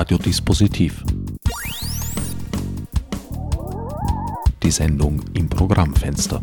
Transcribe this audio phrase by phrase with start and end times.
[0.00, 1.04] Radiodispositiv.
[4.62, 6.42] Die Sendung im Programmfenster.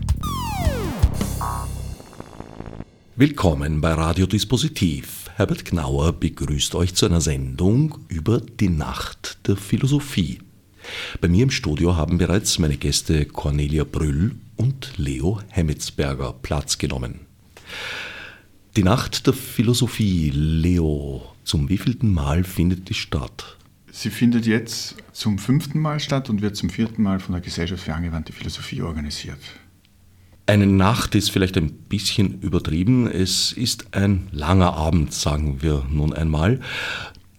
[3.15, 5.31] Willkommen bei Radiodispositiv.
[5.37, 10.37] Herbert Gnauer begrüßt euch zu einer Sendung über die Nacht der Philosophie.
[11.19, 17.21] Bei mir im Studio haben bereits meine Gäste Cornelia Brüll und Leo Hemmetsberger Platz genommen.
[18.75, 23.57] Die Nacht der Philosophie, Leo, zum wievielten Mal findet die statt?
[23.91, 27.83] Sie findet jetzt zum fünften Mal statt und wird zum vierten Mal von der Gesellschaft
[27.83, 29.39] für angewandte Philosophie organisiert.
[30.45, 33.07] Eine Nacht ist vielleicht ein bisschen übertrieben.
[33.07, 36.59] Es ist ein langer Abend, sagen wir nun einmal,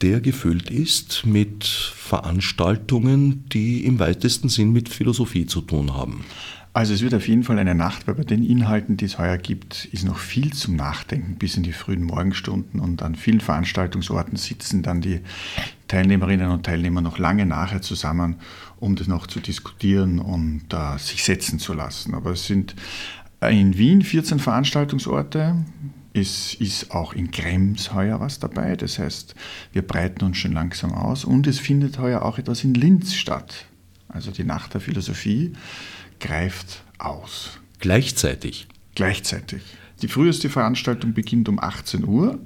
[0.02, 6.24] der gefüllt ist mit Veranstaltungen, die im weitesten Sinn mit Philosophie zu tun haben.
[6.72, 9.38] Also es wird auf jeden Fall eine Nacht, weil bei den Inhalten, die es heuer
[9.38, 14.36] gibt, ist noch viel zum Nachdenken bis in die frühen Morgenstunden und an vielen Veranstaltungsorten
[14.36, 15.20] sitzen dann die
[15.88, 18.36] Teilnehmerinnen und Teilnehmer noch lange nachher zusammen,
[18.78, 22.14] um das noch zu diskutieren und uh, sich setzen zu lassen.
[22.14, 22.77] Aber es sind
[23.41, 25.56] in Wien 14 Veranstaltungsorte.
[26.12, 28.77] Es ist auch in Krems heuer was dabei.
[28.77, 29.34] Das heißt,
[29.72, 31.24] wir breiten uns schon langsam aus.
[31.24, 33.66] Und es findet heuer auch etwas in Linz statt.
[34.08, 35.52] Also die Nacht der Philosophie
[36.20, 37.58] greift aus.
[37.80, 38.69] Gleichzeitig?
[38.94, 39.62] Gleichzeitig.
[40.02, 42.38] Die früheste Veranstaltung beginnt um 18 Uhr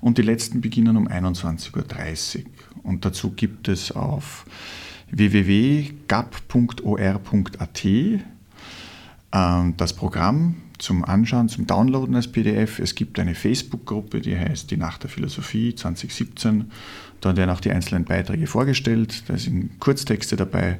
[0.00, 2.44] und die letzten beginnen um 21.30 Uhr.
[2.82, 4.44] Und dazu gibt es auf
[5.10, 7.84] www.gap.or.at
[9.32, 12.78] ähm, das Programm zum Anschauen, zum Downloaden als PDF.
[12.78, 16.70] Es gibt eine Facebook-Gruppe, die heißt Die Nacht der Philosophie 2017.
[17.20, 19.24] Dort werden auch die einzelnen Beiträge vorgestellt.
[19.28, 20.78] Da sind Kurztexte dabei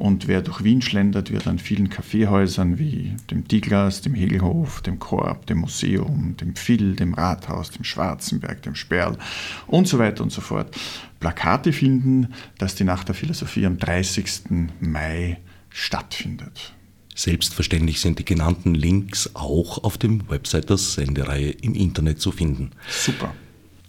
[0.00, 4.98] und wer durch Wien schlendert, wird an vielen Kaffeehäusern wie dem Diglas, dem Hegelhof, dem
[4.98, 9.18] Korb, dem Museum, dem Phil, dem Rathaus, dem Schwarzenberg, dem Sperl
[9.66, 10.74] und so weiter und so fort
[11.20, 14.70] Plakate finden, dass die Nacht der Philosophie am 30.
[14.80, 15.38] Mai
[15.68, 16.72] stattfindet.
[17.20, 22.70] Selbstverständlich sind die genannten Links auch auf dem Website der Sendereihe im Internet zu finden.
[22.88, 23.34] Super.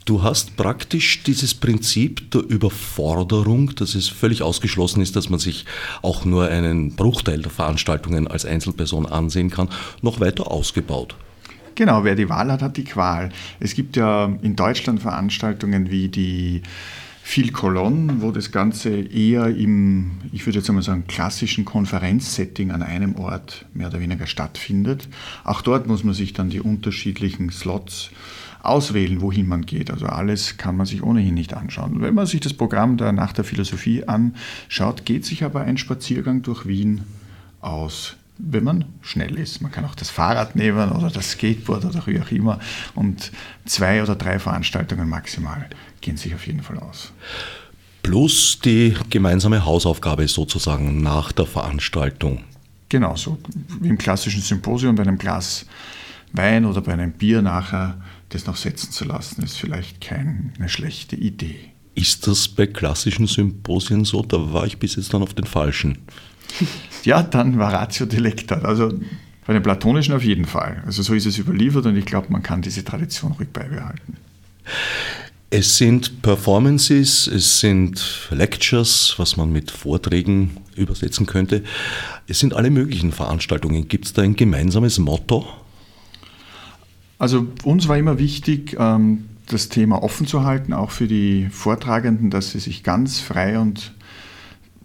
[0.03, 5.63] Du hast praktisch dieses Prinzip der Überforderung, dass es völlig ausgeschlossen ist, dass man sich
[6.01, 9.69] auch nur einen Bruchteil der Veranstaltungen als Einzelperson ansehen kann,
[10.01, 11.15] noch weiter ausgebaut.
[11.75, 13.29] Genau, wer die Wahl hat, hat die Qual.
[13.61, 16.63] Es gibt ja in Deutschland Veranstaltungen wie die
[17.31, 22.83] Phil Colon, wo das Ganze eher im, ich würde jetzt einmal sagen, klassischen Konferenzsetting an
[22.83, 25.07] einem Ort mehr oder weniger stattfindet.
[25.45, 28.11] Auch dort muss man sich dann die unterschiedlichen Slots
[28.61, 29.91] auswählen, wohin man geht.
[29.91, 32.01] Also alles kann man sich ohnehin nicht anschauen.
[32.01, 36.41] Wenn man sich das Programm der Nacht der Philosophie anschaut, geht sich aber ein Spaziergang
[36.41, 36.99] durch Wien
[37.61, 39.61] aus wenn man schnell ist.
[39.61, 42.59] Man kann auch das Fahrrad nehmen oder das Skateboard oder wie auch immer.
[42.95, 43.31] Und
[43.65, 45.69] zwei oder drei Veranstaltungen maximal
[46.01, 47.11] gehen sich auf jeden Fall aus.
[48.03, 52.43] Plus die gemeinsame Hausaufgabe sozusagen nach der Veranstaltung.
[52.89, 53.37] Genau, so
[53.79, 55.65] wie im klassischen Symposium bei einem Glas
[56.33, 61.15] Wein oder bei einem Bier nachher das noch setzen zu lassen, ist vielleicht keine schlechte
[61.15, 61.71] Idee.
[61.93, 64.21] Ist das bei klassischen Symposien so?
[64.21, 65.97] Da war ich bis jetzt dann auf den falschen.
[67.03, 68.55] ja, dann war Ratio Delecta.
[68.59, 68.93] Also
[69.45, 70.81] bei den platonischen auf jeden Fall.
[70.85, 74.17] Also so ist es überliefert und ich glaube, man kann diese Tradition ruhig beibehalten.
[75.53, 81.65] Es sind Performances, es sind Lectures, was man mit Vorträgen übersetzen könnte.
[82.25, 83.89] Es sind alle möglichen Veranstaltungen.
[83.89, 85.45] Gibt es da ein gemeinsames Motto?
[87.19, 92.29] Also uns war immer wichtig, ähm, das Thema offen zu halten, auch für die Vortragenden,
[92.29, 93.93] dass sie sich ganz frei und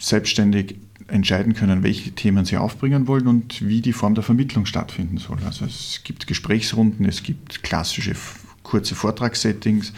[0.00, 0.74] selbstständig
[1.06, 5.38] entscheiden können, welche Themen sie aufbringen wollen und wie die Form der Vermittlung stattfinden soll.
[5.46, 8.16] Also es gibt Gesprächsrunden, es gibt klassische
[8.66, 9.92] kurze Vortragssettings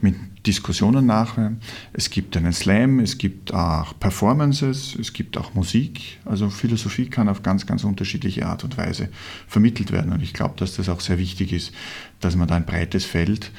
[0.00, 0.14] mit
[0.46, 1.52] Diskussionen nachher.
[1.92, 6.18] Es gibt einen Slam, es gibt auch Performances, es gibt auch Musik.
[6.24, 9.08] Also Philosophie kann auf ganz, ganz unterschiedliche Art und Weise
[9.48, 10.12] vermittelt werden.
[10.12, 11.72] Und ich glaube, dass das auch sehr wichtig ist,
[12.20, 13.50] dass man da ein breites Feld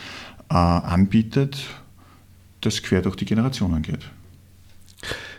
[0.49, 1.57] äh, anbietet,
[2.61, 4.09] das quer durch die Generationen geht.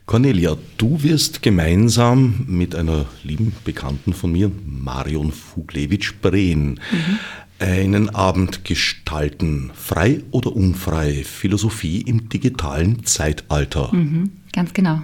[0.07, 7.19] Cornelia, du wirst gemeinsam mit einer lieben Bekannten von mir, Marion Fuglewitsch Breen, mhm
[7.65, 13.93] einen Abend gestalten, frei oder unfrei, Philosophie im digitalen Zeitalter.
[13.95, 15.01] Mhm, ganz genau.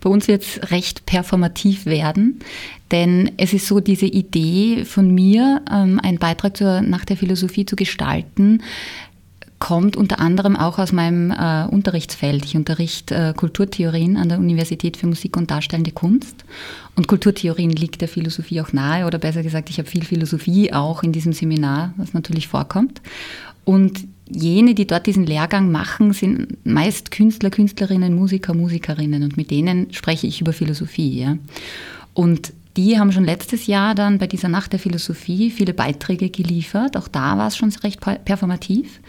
[0.00, 2.40] Bei uns wird es recht performativ werden,
[2.90, 7.64] denn es ist so diese Idee von mir, ähm, einen Beitrag zur Nacht der Philosophie
[7.64, 8.62] zu gestalten,
[9.58, 12.44] kommt unter anderem auch aus meinem äh, Unterrichtsfeld.
[12.44, 16.44] Ich unterrichte äh, Kulturtheorien an der Universität für Musik und Darstellende Kunst.
[16.98, 21.04] Und Kulturtheorien liegt der Philosophie auch nahe, oder besser gesagt, ich habe viel Philosophie auch
[21.04, 23.00] in diesem Seminar, was natürlich vorkommt.
[23.64, 29.52] Und jene, die dort diesen Lehrgang machen, sind meist Künstler, Künstlerinnen, Musiker, Musikerinnen und mit
[29.52, 31.20] denen spreche ich über Philosophie.
[31.20, 31.38] Ja.
[32.14, 36.96] Und die haben schon letztes Jahr dann bei dieser Nacht der Philosophie viele Beiträge geliefert.
[36.96, 39.00] Auch da war es schon recht performativ.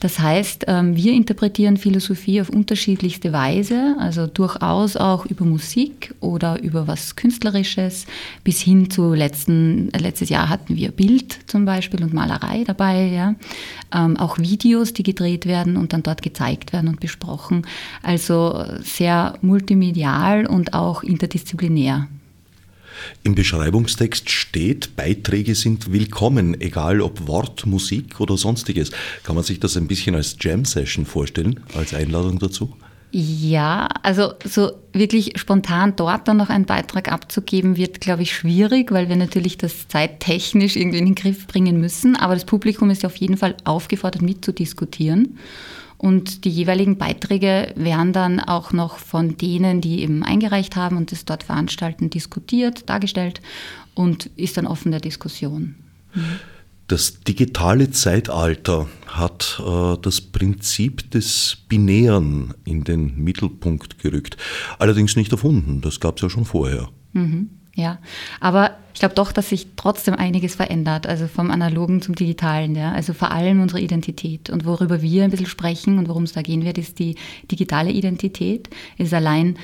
[0.00, 6.60] Das heißt, ähm, wir interpretieren Philosophie auf unterschiedlichste Weise, also durchaus auch über Musik oder
[6.60, 8.06] über was Künstlerisches,
[8.42, 13.36] bis hin zu letzten, letztes Jahr hatten wir Bild zum Beispiel und Malerei dabei, ja.
[13.94, 17.62] Ähm, auch Videos, die gedreht werden und dann dort gezeigt werden und besprochen.
[18.02, 22.08] Also sehr multimedial und auch interdisziplinär.
[23.22, 28.90] Im Beschreibungstext steht, Beiträge sind willkommen, egal ob Wort, Musik oder sonstiges.
[29.22, 32.74] Kann man sich das ein bisschen als Jam-Session vorstellen, als Einladung dazu?
[33.14, 38.90] Ja, also so wirklich spontan dort dann noch einen Beitrag abzugeben, wird, glaube ich, schwierig,
[38.90, 42.16] weil wir natürlich das zeittechnisch irgendwie in den Griff bringen müssen.
[42.16, 45.36] Aber das Publikum ist ja auf jeden Fall aufgefordert, mitzudiskutieren.
[46.02, 51.12] Und die jeweiligen Beiträge werden dann auch noch von denen, die eben eingereicht haben und
[51.12, 53.40] das dort veranstalten, diskutiert, dargestellt
[53.94, 55.76] und ist dann offen der Diskussion.
[56.88, 64.36] Das digitale Zeitalter hat äh, das Prinzip des Binären in den Mittelpunkt gerückt.
[64.80, 66.88] Allerdings nicht erfunden, das gab es ja schon vorher.
[67.12, 67.48] Mhm.
[67.74, 67.98] Ja,
[68.40, 72.92] aber ich glaube doch, dass sich trotzdem einiges verändert, also vom Analogen zum Digitalen, ja.
[72.92, 74.50] Also vor allem unsere Identität.
[74.50, 77.16] Und worüber wir ein bisschen sprechen und worum es da gehen wird, ist die
[77.50, 78.68] digitale Identität.
[78.98, 79.56] Ist allein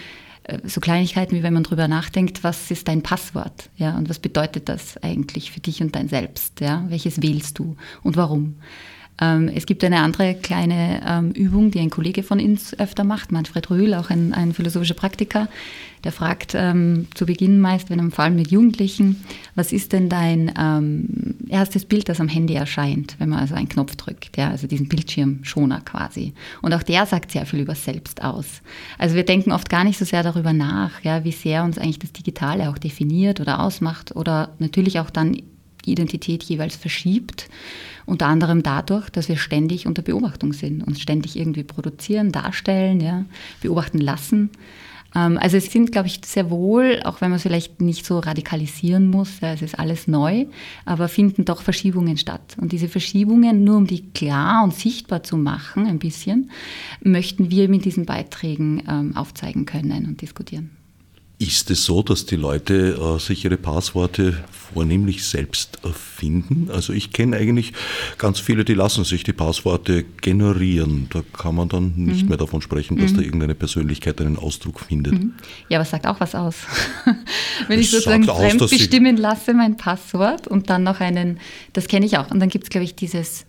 [0.44, 4.18] äh, so Kleinigkeiten, wie wenn man drüber nachdenkt, was ist dein Passwort, ja, und was
[4.18, 8.56] bedeutet das eigentlich für dich und dein Selbst, ja, welches wählst du und warum?
[9.20, 13.32] Ähm, es gibt eine andere kleine ähm, Übung, die ein Kollege von uns öfter macht,
[13.32, 15.48] Manfred Rühl, auch ein, ein philosophischer Praktiker.
[16.04, 19.24] Der fragt ähm, zu Beginn meist, wenn er vor allem mit Jugendlichen,
[19.56, 23.68] was ist denn dein ähm, erstes Bild, das am Handy erscheint, wenn man also einen
[23.68, 26.34] Knopf drückt, ja, also diesen Bildschirmschoner quasi.
[26.62, 28.62] Und auch der sagt sehr viel über selbst aus.
[28.96, 31.98] Also wir denken oft gar nicht so sehr darüber nach, ja, wie sehr uns eigentlich
[31.98, 35.36] das Digitale auch definiert oder ausmacht oder natürlich auch dann
[35.90, 37.48] Identität jeweils verschiebt.
[38.06, 43.24] Unter anderem dadurch, dass wir ständig unter Beobachtung sind, uns ständig irgendwie produzieren, darstellen, ja,
[43.60, 44.50] beobachten lassen.
[45.14, 48.18] Ähm, also es sind, glaube ich, sehr wohl, auch wenn man es vielleicht nicht so
[48.18, 50.46] radikalisieren muss, ja, es ist alles neu,
[50.84, 52.56] aber finden doch Verschiebungen statt.
[52.60, 56.50] Und diese Verschiebungen, nur um die klar und sichtbar zu machen, ein bisschen,
[57.02, 60.77] möchten wir mit diesen Beiträgen ähm, aufzeigen können und diskutieren.
[61.40, 66.68] Ist es so, dass die Leute äh, sich ihre Passworte vornehmlich selbst erfinden?
[66.72, 67.74] Also ich kenne eigentlich
[68.18, 71.08] ganz viele, die lassen sich die Passworte generieren.
[71.12, 72.30] Da kann man dann nicht mhm.
[72.30, 73.16] mehr davon sprechen, dass mhm.
[73.16, 75.12] da irgendeine Persönlichkeit einen Ausdruck findet.
[75.12, 75.34] Mhm.
[75.68, 76.56] Ja, aber es sagt auch was aus.
[77.68, 81.38] Wenn es ich sozusagen fremd bestimmen lasse mein Passwort und dann noch einen,
[81.72, 82.32] das kenne ich auch.
[82.32, 83.46] Und dann gibt es, glaube ich, dieses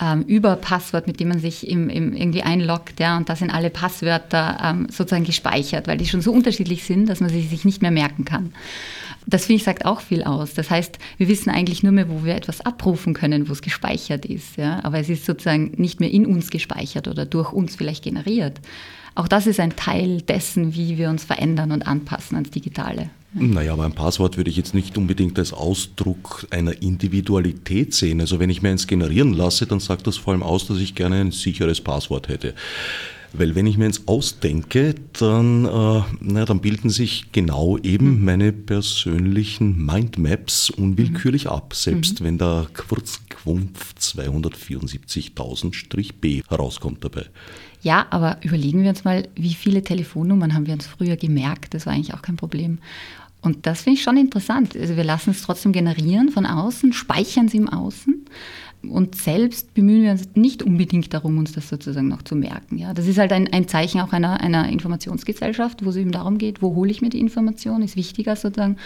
[0.00, 3.70] ähm, Überpasswort, mit dem man sich im, im irgendwie einloggt, ja, und da sind alle
[3.70, 7.82] Passwörter ähm, sozusagen gespeichert, weil die schon so unterschiedlich sind, dass man sie sich nicht
[7.82, 8.52] mehr merken kann.
[9.26, 10.54] Das finde ich sagt auch viel aus.
[10.54, 14.24] Das heißt, wir wissen eigentlich nur mehr, wo wir etwas abrufen können, wo es gespeichert
[14.24, 14.56] ist.
[14.56, 14.80] Ja?
[14.82, 18.60] Aber es ist sozusagen nicht mehr in uns gespeichert oder durch uns vielleicht generiert.
[19.14, 23.10] Auch das ist ein Teil dessen, wie wir uns verändern und anpassen ans Digitale.
[23.32, 28.20] Naja, aber ein Passwort würde ich jetzt nicht unbedingt als Ausdruck einer Individualität sehen.
[28.20, 30.96] Also wenn ich mir eins generieren lasse, dann sagt das vor allem aus, dass ich
[30.96, 32.54] gerne ein sicheres Passwort hätte.
[33.32, 38.24] Weil wenn ich mir eins ausdenke, dann, äh, na, dann bilden sich genau eben mhm.
[38.24, 41.50] meine persönlichen Mindmaps unwillkürlich mhm.
[41.50, 42.24] ab, selbst mhm.
[42.24, 47.26] wenn da Kurzquumpf 274.000-B herauskommt dabei.
[47.82, 51.72] Ja, aber überlegen wir uns mal, wie viele Telefonnummern haben wir uns früher gemerkt?
[51.72, 52.78] Das war eigentlich auch kein Problem.
[53.42, 54.76] Und das finde ich schon interessant.
[54.76, 58.26] Also wir lassen es trotzdem generieren von außen, speichern es im Außen
[58.82, 62.78] und selbst bemühen wir uns nicht unbedingt darum, uns das sozusagen noch zu merken.
[62.78, 66.38] Ja, das ist halt ein, ein Zeichen auch einer, einer Informationsgesellschaft, wo es eben darum
[66.38, 68.76] geht, wo hole ich mir die Information, ist wichtiger sozusagen,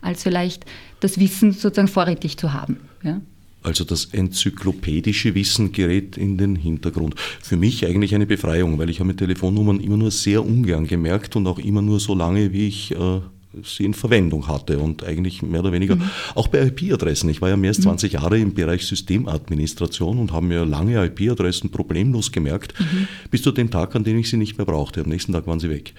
[0.00, 0.64] als vielleicht
[1.00, 2.78] das Wissen sozusagen vorrätig zu haben.
[3.02, 3.20] Ja.
[3.62, 7.14] Also das enzyklopädische Wissen gerät in den Hintergrund.
[7.40, 11.36] Für mich eigentlich eine Befreiung, weil ich habe mit Telefonnummern immer nur sehr ungern gemerkt
[11.36, 13.20] und auch immer nur so lange, wie ich äh,
[13.62, 16.10] sie in Verwendung hatte und eigentlich mehr oder weniger mhm.
[16.34, 17.28] auch bei IP-Adressen.
[17.30, 18.18] Ich war ja mehr als 20 mhm.
[18.18, 23.08] Jahre im Bereich Systemadministration und habe mir lange IP-Adressen problemlos gemerkt, mhm.
[23.30, 25.02] bis zu dem Tag, an dem ich sie nicht mehr brauchte.
[25.02, 25.94] Am nächsten Tag waren sie weg.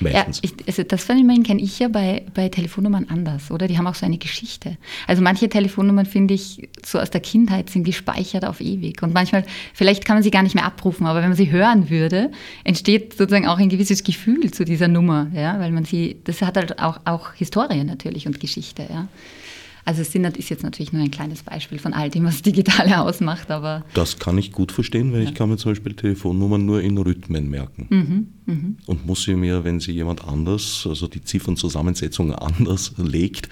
[0.00, 0.40] Meistens.
[0.42, 3.68] Ja, ich, also das Phänomen kenne ich ja bei, bei Telefonnummern anders, oder?
[3.68, 4.76] Die haben auch so eine Geschichte.
[5.06, 9.02] Also manche Telefonnummern, finde ich, so aus der Kindheit sind gespeichert auf ewig.
[9.02, 11.90] Und manchmal, vielleicht kann man sie gar nicht mehr abrufen, aber wenn man sie hören
[11.90, 12.30] würde,
[12.64, 16.56] entsteht sozusagen auch ein gewisses Gefühl zu dieser Nummer, ja, weil man sie, das hat
[16.56, 19.08] halt auch, auch Historie natürlich und Geschichte, ja.
[19.86, 23.50] Also sind, ist jetzt natürlich nur ein kleines Beispiel von all dem, was Digitale ausmacht,
[23.50, 23.84] aber...
[23.92, 25.28] Das kann ich gut verstehen, weil ja.
[25.28, 27.86] ich kann mir zum Beispiel Telefonnummern nur in Rhythmen merken.
[27.90, 28.64] Mhm, mh.
[28.86, 33.48] Und muss sie mir, wenn sie jemand anders, also die Ziffernzusammensetzung anders legt,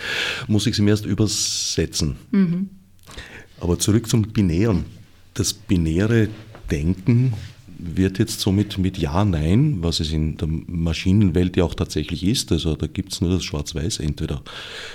[0.49, 2.17] muss ich sie mir erst übersetzen.
[2.31, 2.71] Mhm.
[3.61, 4.85] Aber zurück zum Binären.
[5.35, 6.29] Das binäre
[6.71, 7.35] Denken
[7.83, 12.53] wird jetzt somit mit Ja, Nein, was es in der Maschinenwelt ja auch tatsächlich ist,
[12.53, 14.43] also da gibt es nur das Schwarz-Weiß, entweder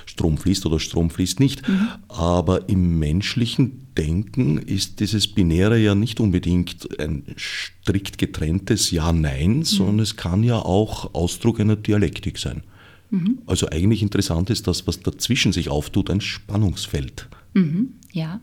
[0.06, 1.88] Strom fließt oder Strom fließt nicht, mhm.
[2.08, 9.58] aber im menschlichen Denken ist dieses Binäre ja nicht unbedingt ein strikt getrenntes Ja, Nein,
[9.58, 9.64] mhm.
[9.64, 12.64] sondern es kann ja auch Ausdruck einer Dialektik sein.
[13.10, 13.40] Mhm.
[13.46, 17.28] Also eigentlich interessant ist das, was dazwischen sich auftut, ein Spannungsfeld.
[17.54, 17.94] Mhm.
[18.12, 18.42] Ja,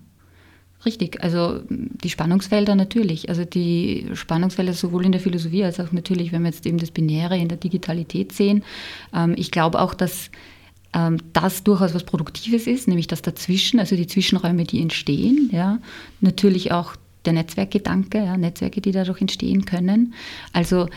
[0.84, 3.28] Richtig, also die Spannungsfelder natürlich.
[3.28, 6.90] Also die Spannungsfelder sowohl in der Philosophie als auch natürlich, wenn wir jetzt eben das
[6.90, 8.64] Binäre in der Digitalität sehen.
[9.14, 10.30] Ähm, ich glaube auch, dass
[10.92, 15.48] ähm, das durchaus was Produktives ist, nämlich das dazwischen, also die Zwischenräume, die entstehen.
[15.52, 15.78] Ja.
[16.20, 20.12] Natürlich auch der Netzwerkgedanke, ja, Netzwerke, die dadurch entstehen können.
[20.52, 20.88] Also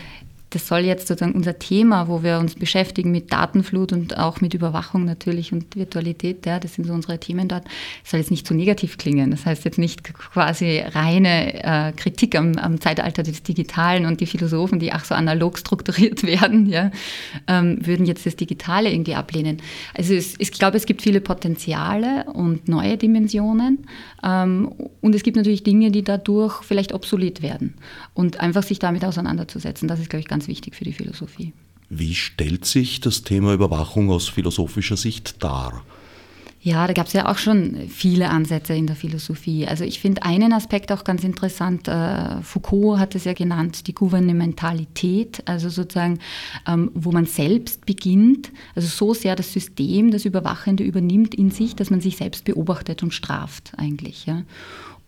[0.50, 4.54] das soll jetzt sozusagen unser Thema, wo wir uns beschäftigen mit Datenflut und auch mit
[4.54, 7.64] Überwachung natürlich und Virtualität, ja, das sind so unsere Themen dort,
[8.02, 9.30] soll jetzt nicht zu negativ klingen.
[9.30, 14.26] Das heißt jetzt nicht quasi reine äh, Kritik am, am, Zeitalter des Digitalen und die
[14.26, 16.90] Philosophen, die ach so analog strukturiert werden, ja,
[17.46, 19.58] ähm, würden jetzt das Digitale irgendwie ablehnen.
[19.94, 23.86] Also es, ich glaube, es gibt viele Potenziale und neue Dimensionen
[24.24, 27.74] ähm, und es gibt natürlich Dinge, die dadurch vielleicht obsolet werden
[28.14, 31.52] und einfach sich damit auseinanderzusetzen, das ist, glaube ich, ganz ganz wichtig für die Philosophie.
[31.90, 35.82] Wie stellt sich das Thema Überwachung aus philosophischer Sicht dar?
[36.60, 39.66] Ja, da gab es ja auch schon viele Ansätze in der Philosophie.
[39.66, 41.88] Also ich finde einen Aspekt auch ganz interessant.
[41.88, 46.18] Äh, Foucault hat es ja genannt, die Gouvernementalität, also sozusagen,
[46.66, 51.74] ähm, wo man selbst beginnt, also so sehr das System, das Überwachende übernimmt in sich,
[51.74, 54.26] dass man sich selbst beobachtet und straft eigentlich.
[54.26, 54.42] Ja.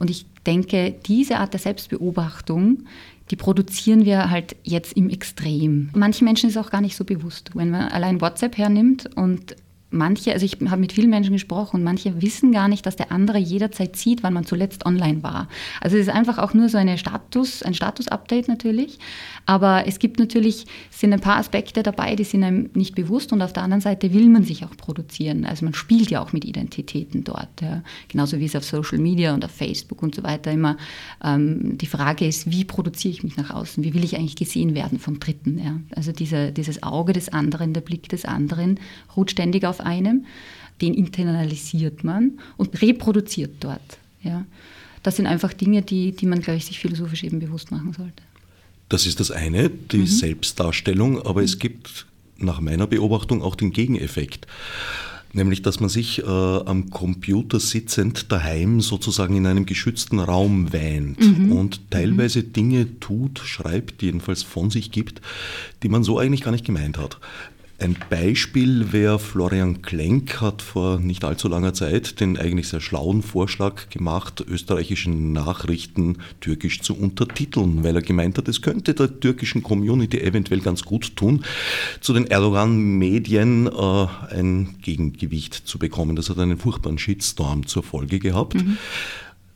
[0.00, 2.84] Und ich denke, diese Art der Selbstbeobachtung
[3.30, 5.90] die produzieren wir halt jetzt im Extrem.
[5.94, 7.50] Manchen Menschen ist auch gar nicht so bewusst.
[7.54, 9.54] Wenn man allein WhatsApp hernimmt und
[9.90, 13.12] manche, also ich habe mit vielen Menschen gesprochen und manche wissen gar nicht, dass der
[13.12, 15.48] andere jederzeit sieht, wann man zuletzt online war.
[15.80, 18.98] Also es ist einfach auch nur so eine Status, ein Status-Update natürlich.
[19.46, 23.42] Aber es gibt natürlich, sind ein paar Aspekte dabei, die sind einem nicht bewusst und
[23.42, 25.44] auf der anderen Seite will man sich auch produzieren.
[25.44, 27.60] Also man spielt ja auch mit Identitäten dort.
[27.60, 27.82] Ja.
[28.08, 30.76] Genauso wie es auf Social Media und auf Facebook und so weiter immer
[31.24, 33.82] ähm, die Frage ist, wie produziere ich mich nach außen?
[33.82, 35.58] Wie will ich eigentlich gesehen werden vom Dritten?
[35.58, 35.80] Ja.
[35.96, 38.78] Also diese, dieses Auge des anderen, der Blick des anderen
[39.16, 40.26] ruht ständig auf einem,
[40.80, 43.98] den internalisiert man und reproduziert dort.
[44.22, 44.44] Ja.
[45.02, 48.22] Das sind einfach Dinge, die, die man, glaube ich, sich philosophisch eben bewusst machen sollte.
[48.88, 50.06] Das ist das eine, die mhm.
[50.06, 51.46] Selbstdarstellung, aber mhm.
[51.46, 52.06] es gibt
[52.38, 54.46] nach meiner Beobachtung auch den Gegeneffekt.
[55.32, 61.20] Nämlich, dass man sich äh, am Computer sitzend daheim sozusagen in einem geschützten Raum wähnt
[61.20, 61.52] mhm.
[61.52, 62.52] und teilweise mhm.
[62.52, 65.20] Dinge tut, schreibt, jedenfalls von sich gibt,
[65.84, 67.20] die man so eigentlich gar nicht gemeint hat.
[67.80, 73.22] Ein Beispiel wäre, Florian Klenk hat vor nicht allzu langer Zeit den eigentlich sehr schlauen
[73.22, 79.62] Vorschlag gemacht, österreichische Nachrichten türkisch zu untertiteln, weil er gemeint hat, es könnte der türkischen
[79.62, 81.42] Community eventuell ganz gut tun,
[82.02, 86.16] zu den Erdogan-Medien äh, ein Gegengewicht zu bekommen.
[86.16, 88.56] Das hat einen furchtbaren Shitstorm zur Folge gehabt.
[88.56, 88.76] Mhm.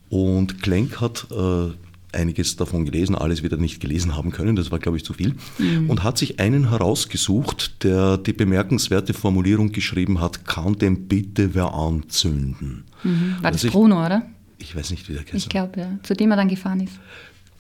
[0.09, 1.73] Und Klenk hat äh,
[2.15, 5.35] einiges davon gelesen, alles wieder nicht gelesen haben können, das war, glaube ich, zu viel,
[5.59, 5.91] mhm.
[5.91, 11.75] und hat sich einen herausgesucht, der die bemerkenswerte Formulierung geschrieben hat, kann dem bitte wer
[11.75, 12.85] anzünden.
[13.03, 13.37] Mhm.
[13.41, 14.23] War das also Bruno, oder?
[14.59, 15.35] Ich weiß nicht, wie der heißt.
[15.35, 15.99] Ich glaube, ja.
[16.03, 16.95] Zu dem er dann gefahren ist.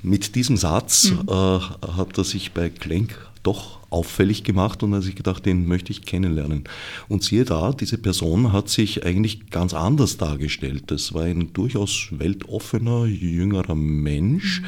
[0.02, 1.28] Mit diesem Satz mhm.
[1.28, 5.92] äh, hat er sich bei Klenk doch auffällig gemacht und hat sich gedacht, den möchte
[5.92, 6.64] ich kennenlernen.
[7.08, 10.84] Und siehe da, diese Person hat sich eigentlich ganz anders dargestellt.
[10.88, 14.62] Das war ein durchaus weltoffener, jüngerer Mensch,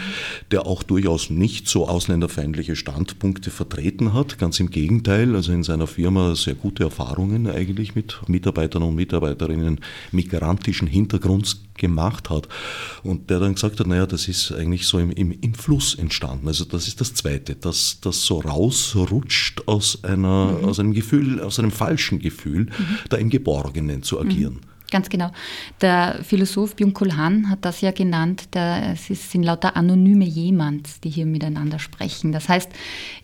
[0.52, 4.38] der auch durchaus nicht so ausländerfeindliche Standpunkte vertreten hat.
[4.38, 9.80] Ganz im Gegenteil, also in seiner Firma sehr gute Erfahrungen eigentlich mit Mitarbeitern und Mitarbeiterinnen
[10.12, 12.48] migrantischen Hintergrunds gemacht hat.
[13.02, 16.46] Und der dann gesagt hat, naja, das ist eigentlich so im, im, im Fluss entstanden.
[16.46, 19.15] Also das ist das Zweite, dass das so rausrutscht
[19.66, 20.64] aus, einer, mhm.
[20.64, 22.98] aus einem Gefühl, aus einem falschen Gefühl, mhm.
[23.08, 24.60] da im Geborgenen zu agieren.
[24.90, 25.32] Ganz genau.
[25.80, 31.10] Der Philosoph Byung-Chul Han hat das ja genannt, der, es sind lauter anonyme Jemands, die
[31.10, 32.30] hier miteinander sprechen.
[32.30, 32.70] Das heißt,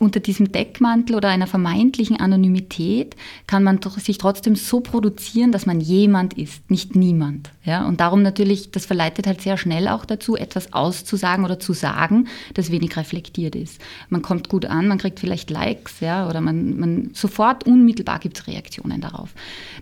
[0.00, 3.14] unter diesem Deckmantel oder einer vermeintlichen Anonymität
[3.47, 7.50] kann man sich trotzdem so produzieren, dass man jemand ist, nicht niemand.
[7.64, 7.87] Ja?
[7.87, 12.26] Und darum natürlich, das verleitet halt sehr schnell auch dazu, etwas auszusagen oder zu sagen,
[12.54, 13.81] das wenig reflektiert ist.
[14.09, 18.38] Man kommt gut an, man kriegt vielleicht Likes, ja, oder man, man sofort unmittelbar gibt
[18.38, 19.33] es Reaktionen darauf.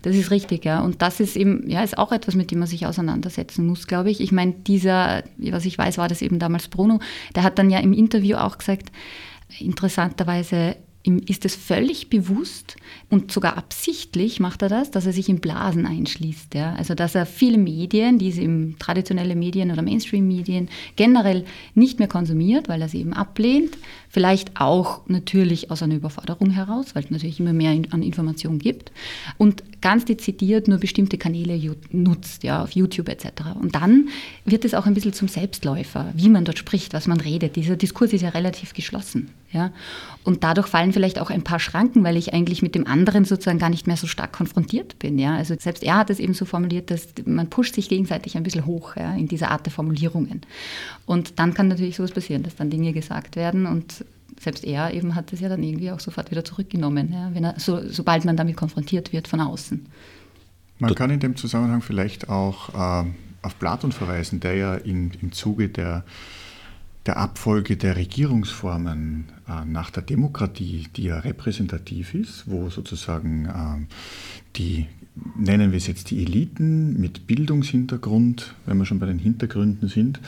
[0.03, 0.81] Das ist richtig, ja.
[0.81, 4.11] Und das ist eben ja, ist auch etwas, mit dem man sich auseinandersetzen muss, glaube
[4.11, 4.21] ich.
[4.21, 6.99] Ich meine, dieser, was ich weiß, war das eben damals Bruno,
[7.37, 8.91] der hat dann ja im Interview auch gesagt,
[9.59, 12.77] interessanterweise Ihm ist es völlig bewusst
[13.09, 16.55] und sogar absichtlich macht er das, dass er sich in Blasen einschließt.
[16.55, 16.75] Ja?
[16.75, 22.69] Also dass er viele Medien, diese im traditionelle Medien oder Mainstream-Medien generell nicht mehr konsumiert,
[22.69, 23.79] weil er sie eben ablehnt.
[24.13, 28.91] Vielleicht auch natürlich aus einer Überforderung heraus, weil es natürlich immer mehr an Informationen gibt.
[29.39, 33.27] Und ganz dezidiert nur bestimmte Kanäle nutzt, ja, auf YouTube etc.
[33.61, 34.09] Und dann
[34.45, 37.55] wird es auch ein bisschen zum Selbstläufer, wie man dort spricht, was man redet.
[37.55, 39.31] Dieser Diskurs ist ja relativ geschlossen.
[39.53, 39.73] Ja?
[40.25, 43.59] Und dadurch fallen vielleicht auch ein paar Schranken, weil ich eigentlich mit dem anderen sozusagen
[43.59, 45.19] gar nicht mehr so stark konfrontiert bin.
[45.19, 45.37] Ja?
[45.37, 48.67] Also selbst er hat es eben so formuliert, dass man pusht sich gegenseitig ein bisschen
[48.67, 50.43] hoch ja, in dieser Art der Formulierungen.
[51.07, 54.00] Und dann kann natürlich sowas passieren, dass dann Dinge gesagt werden und
[54.39, 57.55] selbst er eben hat es ja dann irgendwie auch sofort wieder zurückgenommen, ja, wenn er,
[57.59, 59.87] so, sobald man damit konfrontiert wird von außen.
[60.79, 62.71] Man kann in dem Zusammenhang vielleicht auch
[63.05, 63.09] äh,
[63.43, 66.05] auf Platon verweisen, der ja in, im Zuge der,
[67.07, 73.95] der Abfolge der Regierungsformen äh, nach der Demokratie, die ja repräsentativ ist, wo sozusagen äh,
[74.57, 74.87] die
[75.37, 80.21] nennen wir es jetzt die Eliten mit Bildungshintergrund, wenn wir schon bei den Hintergründen sind,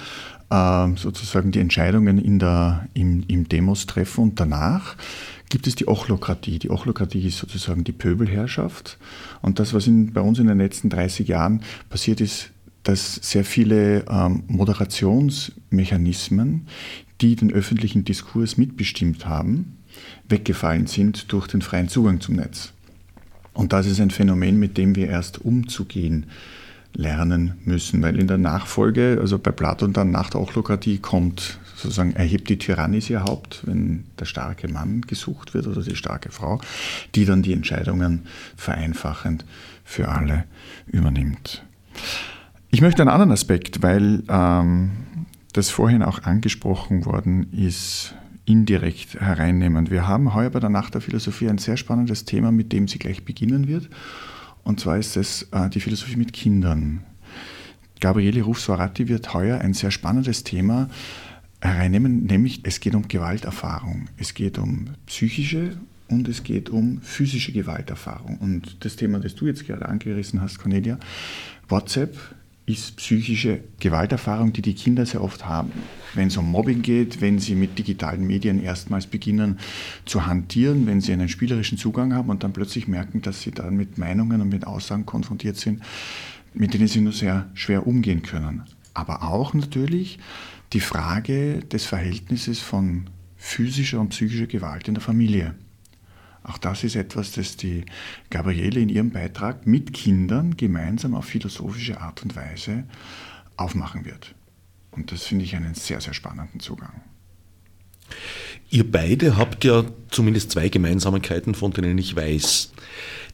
[0.51, 4.97] ähm, sozusagen die Entscheidungen in der, im, im Demos treffen und danach
[5.51, 6.59] gibt es die Ochlokratie.
[6.59, 8.99] Die Ochlokratie ist sozusagen die Pöbelherrschaft
[9.41, 12.51] und das, was in, bei uns in den letzten 30 Jahren passiert ist,
[12.83, 16.67] dass sehr viele ähm, Moderationsmechanismen,
[17.21, 19.77] die den öffentlichen Diskurs mitbestimmt haben,
[20.29, 22.73] weggefallen sind durch den freien Zugang zum Netz.
[23.55, 26.27] Und das ist ein Phänomen, mit dem wir erst umzugehen
[26.95, 32.13] lernen müssen, weil in der Nachfolge, also bei Platon dann nach der Ochlokratie kommt sozusagen,
[32.13, 36.61] erhebt die Tyrannis ihr Haupt, wenn der starke Mann gesucht wird oder die starke Frau,
[37.15, 39.45] die dann die Entscheidungen vereinfachend
[39.85, 40.45] für alle
[40.87, 41.65] übernimmt.
[42.75, 44.93] Ich möchte einen anderen Aspekt, weil ähm,
[45.53, 48.15] das vorhin auch angesprochen worden ist,
[48.47, 49.91] indirekt hereinnehmen.
[49.91, 52.99] Wir haben heuer bei der Nacht der Philosophie ein sehr spannendes Thema, mit dem sie
[52.99, 53.91] gleich beginnen wird.
[54.65, 57.05] Und zwar ist es äh, die Philosophie mit Kindern.
[58.01, 60.89] Gabriele Ruf-Soratti wird heuer ein sehr spannendes Thema
[61.61, 64.09] hereinnehmen, nämlich es geht um Gewalterfahrung.
[64.17, 65.77] Es geht um psychische
[66.09, 68.39] und es geht um physische Gewalterfahrung.
[68.39, 70.99] Und das Thema, das du jetzt gerade angerissen hast, Cornelia,
[71.69, 72.17] WhatsApp
[72.73, 75.73] ist psychische Gewalterfahrung, die die Kinder sehr oft haben.
[76.15, 79.59] Wenn es um Mobbing geht, wenn sie mit digitalen Medien erstmals beginnen
[80.05, 83.77] zu hantieren, wenn sie einen spielerischen Zugang haben und dann plötzlich merken, dass sie dann
[83.77, 85.83] mit Meinungen und mit Aussagen konfrontiert sind,
[86.55, 88.63] mit denen sie nur sehr schwer umgehen können.
[88.95, 90.19] Aber auch natürlich
[90.73, 93.05] die Frage des Verhältnisses von
[93.37, 95.55] physischer und psychischer Gewalt in der Familie.
[96.45, 97.85] Auch das ist etwas, das die
[98.31, 102.85] Gabriele in ihrem Beitrag mit Kindern gemeinsam auf philosophische Art und Weise
[103.57, 104.35] aufmachen wird.
[104.91, 107.01] Und das finde ich einen sehr, sehr spannenden Zugang.
[108.71, 112.73] Ihr beide habt ja zumindest zwei Gemeinsamkeiten, von denen ich weiß.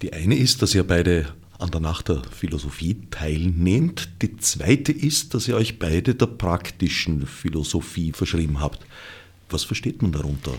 [0.02, 4.10] Die eine ist, dass ihr beide an der Nacht der Philosophie teilnehmt.
[4.22, 8.84] Die zweite ist, dass ihr euch beide der praktischen Philosophie verschrieben habt.
[9.50, 10.52] Was versteht man darunter?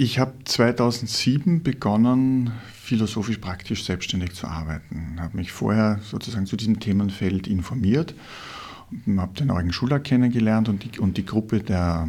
[0.00, 5.16] Ich habe 2007 begonnen, philosophisch praktisch selbstständig zu arbeiten.
[5.18, 8.14] Habe mich vorher sozusagen zu diesem Themenfeld informiert,
[9.16, 12.08] habe den Eugen Schuller kennengelernt und die, und die Gruppe der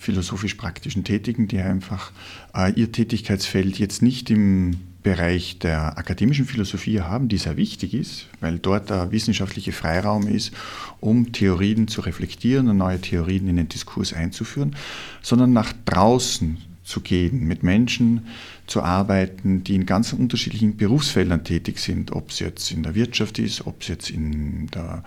[0.00, 2.10] philosophisch praktischen Tätigen, die einfach
[2.56, 8.26] äh, ihr Tätigkeitsfeld jetzt nicht im Bereich der akademischen Philosophie haben, die sehr wichtig ist,
[8.40, 10.52] weil dort der wissenschaftliche Freiraum ist,
[10.98, 14.74] um Theorien zu reflektieren und neue Theorien in den Diskurs einzuführen,
[15.22, 18.26] sondern nach draußen zu gehen, mit Menschen
[18.66, 23.38] zu arbeiten, die in ganz unterschiedlichen Berufsfeldern tätig sind, ob es jetzt in der Wirtschaft
[23.38, 25.04] ist, ob es jetzt in der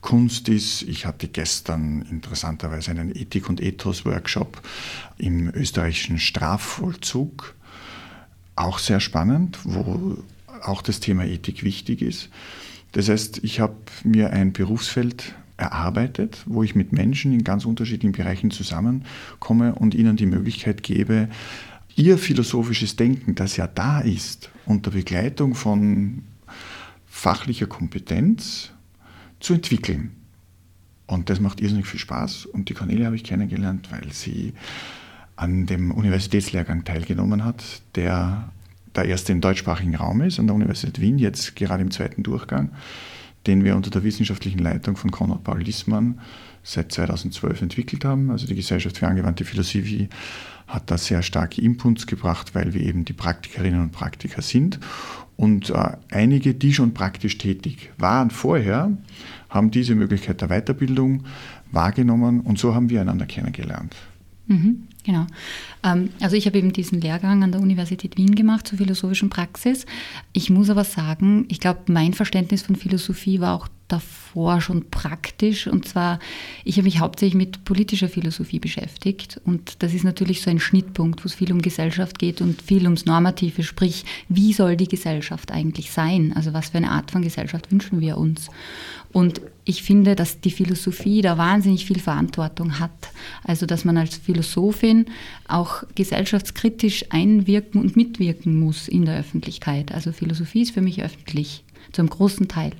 [0.00, 0.82] Kunst ist.
[0.82, 4.62] Ich hatte gestern interessanterweise einen Ethik- und Ethos-Workshop
[5.18, 7.54] im österreichischen Strafvollzug,
[8.56, 10.18] auch sehr spannend, wo
[10.62, 12.30] auch das Thema Ethik wichtig ist.
[12.92, 18.12] Das heißt, ich habe mir ein Berufsfeld erarbeitet, wo ich mit Menschen in ganz unterschiedlichen
[18.12, 21.28] Bereichen zusammenkomme und ihnen die Möglichkeit gebe,
[21.96, 26.22] ihr philosophisches Denken, das ja da ist, unter Begleitung von
[27.06, 28.70] fachlicher Kompetenz
[29.40, 30.12] zu entwickeln.
[31.06, 32.46] Und das macht irrsinnig viel Spaß.
[32.46, 34.52] Und die Cornelia habe ich kennengelernt, weil sie
[35.36, 38.52] an dem Universitätslehrgang teilgenommen hat, der
[38.94, 42.70] der erste im deutschsprachigen Raum ist, an der Universität Wien, jetzt gerade im zweiten Durchgang
[43.48, 46.20] den wir unter der wissenschaftlichen Leitung von Konrad Paul Lissmann
[46.62, 48.30] seit 2012 entwickelt haben.
[48.30, 50.08] Also die Gesellschaft für angewandte Philosophie
[50.66, 54.78] hat da sehr starke Inputs gebracht, weil wir eben die Praktikerinnen und Praktiker sind.
[55.36, 58.92] Und äh, einige, die schon praktisch tätig waren vorher,
[59.48, 61.24] haben diese Möglichkeit der Weiterbildung
[61.72, 63.96] wahrgenommen und so haben wir einander kennengelernt.
[64.46, 64.88] Mhm.
[65.08, 65.26] Genau.
[65.84, 69.86] Ähm, also ich habe eben diesen Lehrgang an der Universität Wien gemacht zur philosophischen Praxis.
[70.34, 75.66] Ich muss aber sagen, ich glaube, mein Verständnis von Philosophie war auch davor schon praktisch.
[75.66, 76.18] Und zwar,
[76.62, 79.40] ich habe mich hauptsächlich mit politischer Philosophie beschäftigt.
[79.46, 82.84] Und das ist natürlich so ein Schnittpunkt, wo es viel um Gesellschaft geht und viel
[82.84, 86.34] ums Normative, sprich, wie soll die Gesellschaft eigentlich sein?
[86.36, 88.50] Also was für eine Art von Gesellschaft wünschen wir uns?
[89.10, 93.10] Und ich finde, dass die Philosophie da wahnsinnig viel Verantwortung hat.
[93.44, 95.04] Also, dass man als Philosophin
[95.46, 99.92] auch gesellschaftskritisch einwirken und mitwirken muss in der Öffentlichkeit.
[99.92, 102.72] Also, Philosophie ist für mich öffentlich, zu einem großen Teil.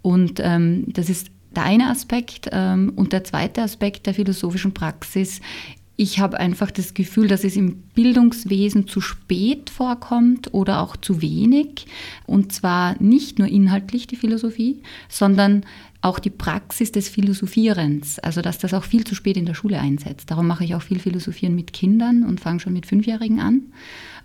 [0.00, 2.48] Und ähm, das ist der eine Aspekt.
[2.52, 5.42] Ähm, und der zweite Aspekt der philosophischen Praxis
[5.96, 11.22] ich habe einfach das Gefühl, dass es im Bildungswesen zu spät vorkommt oder auch zu
[11.22, 11.86] wenig.
[12.26, 15.64] Und zwar nicht nur inhaltlich die Philosophie, sondern
[16.04, 18.18] auch die Praxis des Philosophierens.
[18.18, 20.30] Also dass das auch viel zu spät in der Schule einsetzt.
[20.30, 23.62] Darum mache ich auch viel Philosophieren mit Kindern und fange schon mit Fünfjährigen an,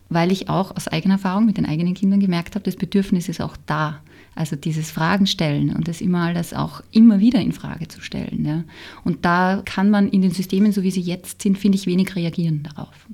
[0.09, 3.41] weil ich auch aus eigener Erfahrung mit den eigenen Kindern gemerkt habe, das Bedürfnis ist
[3.41, 4.01] auch da.
[4.35, 8.45] Also dieses Fragen stellen und das immer alles auch immer wieder in Frage zu stellen.
[8.45, 8.63] Ja.
[9.03, 12.15] Und da kann man in den Systemen, so wie sie jetzt sind, finde ich, wenig
[12.15, 13.07] reagieren darauf.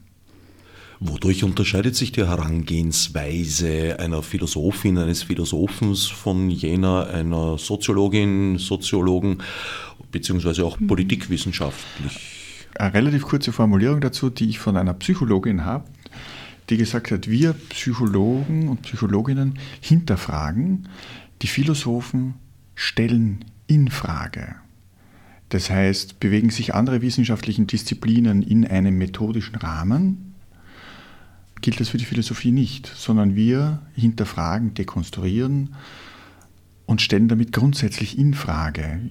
[0.99, 9.39] Wodurch unterscheidet sich die Herangehensweise einer Philosophin, eines Philosophens von jener einer Soziologin, Soziologen,
[10.11, 10.87] beziehungsweise auch mhm.
[10.87, 12.19] politikwissenschaftlich?
[12.75, 15.85] Eine relativ kurze Formulierung dazu, die ich von einer Psychologin habe,
[16.69, 20.87] die gesagt hat, wir Psychologen und Psychologinnen hinterfragen,
[21.41, 22.35] die Philosophen
[22.73, 24.55] stellen in Frage.
[25.49, 30.24] Das heißt, bewegen sich andere wissenschaftlichen Disziplinen in einem methodischen Rahmen,
[31.65, 35.73] gilt das für die Philosophie nicht, sondern wir hinterfragen, dekonstruieren
[36.85, 39.09] und stellen damit grundsätzlich in Frage.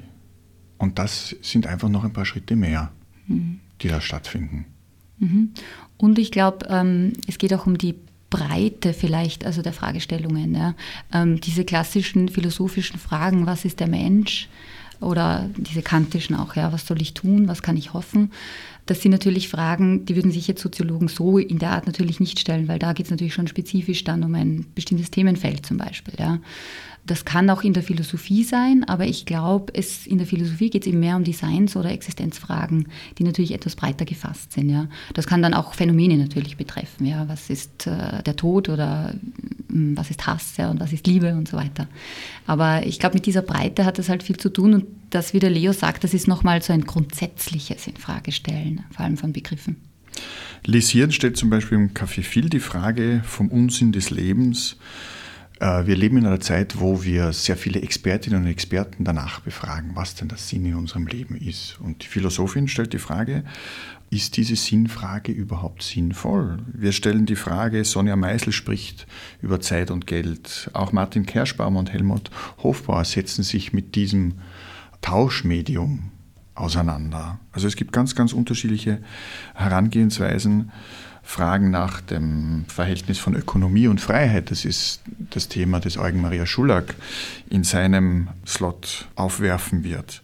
[0.78, 2.92] Und das sind einfach noch ein paar Schritte mehr,
[3.26, 3.58] mhm.
[3.80, 4.66] die da stattfinden.
[5.18, 5.50] Mhm.
[5.96, 7.96] Und ich glaube, ähm, es geht auch um die
[8.30, 10.54] Breite vielleicht, also der Fragestellungen.
[10.54, 10.76] Ja.
[11.12, 14.48] Ähm, diese klassischen philosophischen Fragen, was ist der Mensch?
[15.00, 18.30] Oder diese kantischen auch, ja, was soll ich tun, was kann ich hoffen?
[18.86, 22.38] Das sind natürlich Fragen, die würden sich jetzt Soziologen so in der Art natürlich nicht
[22.38, 26.14] stellen, weil da geht es natürlich schon spezifisch dann um ein bestimmtes Themenfeld zum Beispiel.
[26.18, 26.40] Ja.
[27.06, 29.72] Das kann auch in der Philosophie sein, aber ich glaube,
[30.06, 32.88] in der Philosophie geht es eben mehr um Designs- oder Existenzfragen,
[33.18, 34.70] die natürlich etwas breiter gefasst sind.
[34.70, 34.88] Ja.
[35.12, 37.06] Das kann dann auch Phänomene natürlich betreffen.
[37.06, 37.28] Ja.
[37.28, 39.16] Was ist äh, der Tod oder äh,
[39.68, 41.88] was ist Hass ja, und was ist Liebe und so weiter.
[42.46, 45.38] Aber ich glaube, mit dieser Breite hat das halt viel zu tun und das, wie
[45.38, 49.76] der Leo sagt, das ist nochmal so ein grundsätzliches Infragestellen, vor allem von Begriffen.
[50.64, 54.76] Lisieren stellt zum Beispiel im Café Phil die Frage vom Unsinn des Lebens
[55.60, 60.14] wir leben in einer Zeit, wo wir sehr viele Expertinnen und Experten danach befragen, was
[60.14, 61.78] denn der Sinn in unserem Leben ist.
[61.80, 63.44] Und die Philosophin stellt die Frage,
[64.10, 66.58] ist diese Sinnfrage überhaupt sinnvoll?
[66.72, 69.06] Wir stellen die Frage, Sonja Meisel spricht
[69.42, 70.70] über Zeit und Geld.
[70.72, 72.30] Auch Martin Kerschbaum und Helmut
[72.62, 74.34] Hofbauer setzen sich mit diesem
[75.00, 76.10] Tauschmedium
[76.54, 77.40] auseinander.
[77.52, 79.00] Also es gibt ganz, ganz unterschiedliche
[79.54, 80.70] Herangehensweisen
[81.24, 86.46] Fragen nach dem Verhältnis von Ökonomie und Freiheit, das ist das Thema, das Eugen Maria
[86.46, 86.94] Schulack
[87.48, 90.22] in seinem Slot aufwerfen wird.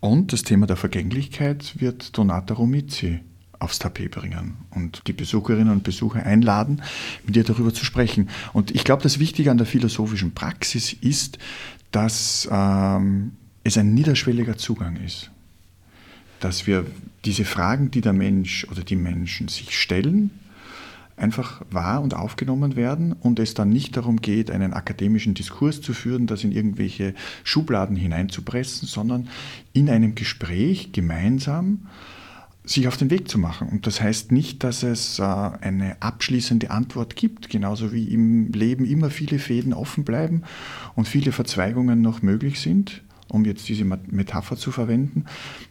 [0.00, 3.20] Und das Thema der Vergänglichkeit wird Donata Romizzi
[3.58, 6.82] aufs Tapet bringen und die Besucherinnen und Besucher einladen,
[7.24, 8.28] mit ihr darüber zu sprechen.
[8.52, 11.38] Und ich glaube, das Wichtige an der philosophischen Praxis ist,
[11.92, 13.32] dass ähm,
[13.64, 15.30] es ein niederschwelliger Zugang ist
[16.40, 16.86] dass wir
[17.24, 20.30] diese Fragen, die der Mensch oder die Menschen sich stellen,
[21.16, 25.94] einfach wahr und aufgenommen werden und es dann nicht darum geht, einen akademischen Diskurs zu
[25.94, 29.28] führen, das in irgendwelche Schubladen hineinzupressen, sondern
[29.72, 31.86] in einem Gespräch gemeinsam
[32.64, 33.68] sich auf den Weg zu machen.
[33.68, 38.84] Und das heißt nicht, dass es äh, eine abschließende Antwort gibt, genauso wie im Leben
[38.84, 40.42] immer viele Fäden offen bleiben
[40.96, 45.24] und viele Verzweigungen noch möglich sind um jetzt diese Metapher zu verwenden,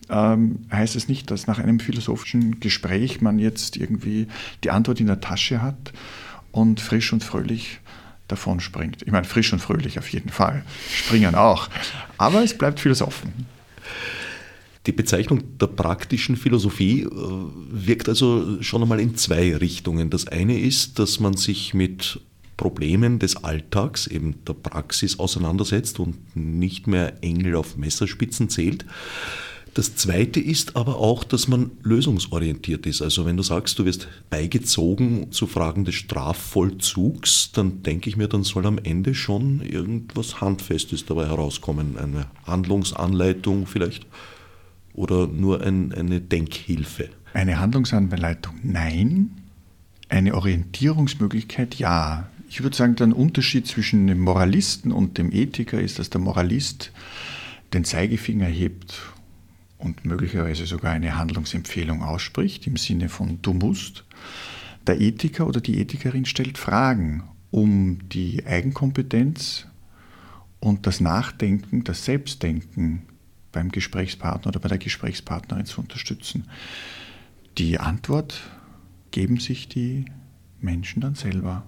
[0.10, 4.28] ähm, heißt es nicht, dass nach einem philosophischen Gespräch man jetzt irgendwie
[4.64, 5.94] die Antwort in der Tasche hat
[6.52, 7.80] und frisch und fröhlich
[8.28, 9.04] davon springt.
[9.04, 11.70] Ich meine, frisch und fröhlich auf jeden Fall, springen auch,
[12.18, 13.46] aber es bleibt offen.
[14.86, 20.12] Die Bezeichnung der praktischen Philosophie äh, wirkt also schon einmal in zwei Richtungen.
[20.12, 22.20] Das eine ist, dass man sich mit
[22.58, 28.86] Problemen des Alltags, eben der Praxis auseinandersetzt und nicht mehr Engel auf Messerspitzen zählt.
[29.76, 33.02] Das Zweite ist aber auch, dass man lösungsorientiert ist.
[33.02, 38.30] Also wenn du sagst, du wirst beigezogen zu Fragen des Strafvollzugs, dann denke ich mir,
[38.30, 41.98] dann soll am Ende schon irgendwas Handfestes dabei herauskommen.
[41.98, 44.08] Eine Handlungsanleitung vielleicht
[44.94, 47.10] oder nur ein, eine Denkhilfe.
[47.34, 49.32] Eine Handlungsanleitung nein,
[50.08, 52.30] eine Orientierungsmöglichkeit ja.
[52.48, 56.92] Ich würde sagen, der Unterschied zwischen dem Moralisten und dem Ethiker ist, dass der Moralist
[57.74, 59.02] den Zeigefinger hebt
[59.78, 64.06] und möglicherweise sogar eine Handlungsempfehlung ausspricht im Sinne von du musst.
[64.88, 69.68] Der Ethiker oder die Ethikerin stellt Fragen, um die Eigenkompetenz
[70.60, 73.04] und das Nachdenken, das Selbstdenken
[73.52, 76.46] beim Gesprächspartner oder bei der Gesprächspartnerin zu unterstützen.
[77.58, 78.42] Die Antwort
[79.12, 80.06] geben sich die
[80.60, 81.64] Menschen dann selber.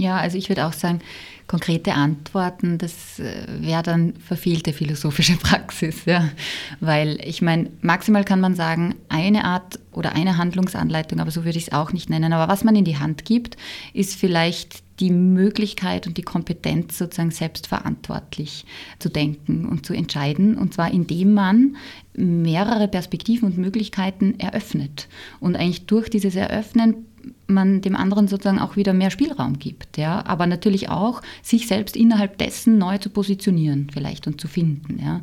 [0.00, 1.00] Ja, also ich würde auch sagen,
[1.46, 6.30] konkrete Antworten, das äh, wäre dann verfehlte philosophische Praxis, ja.
[6.78, 11.58] Weil ich meine, maximal kann man sagen, eine Art oder eine Handlungsanleitung, aber so würde
[11.58, 12.32] ich es auch nicht nennen.
[12.32, 13.56] Aber was man in die Hand gibt,
[13.92, 18.64] ist vielleicht die Möglichkeit und die Kompetenz, sozusagen selbstverantwortlich
[18.98, 20.56] zu denken und zu entscheiden.
[20.56, 21.76] Und zwar indem man
[22.14, 25.08] mehrere Perspektiven und Möglichkeiten eröffnet.
[25.40, 27.06] Und eigentlich durch dieses Eröffnen
[27.46, 29.98] man dem anderen sozusagen auch wieder mehr Spielraum gibt.
[29.98, 30.24] Ja?
[30.26, 34.98] Aber natürlich auch, sich selbst innerhalb dessen neu zu positionieren vielleicht und zu finden.
[35.02, 35.20] Ja?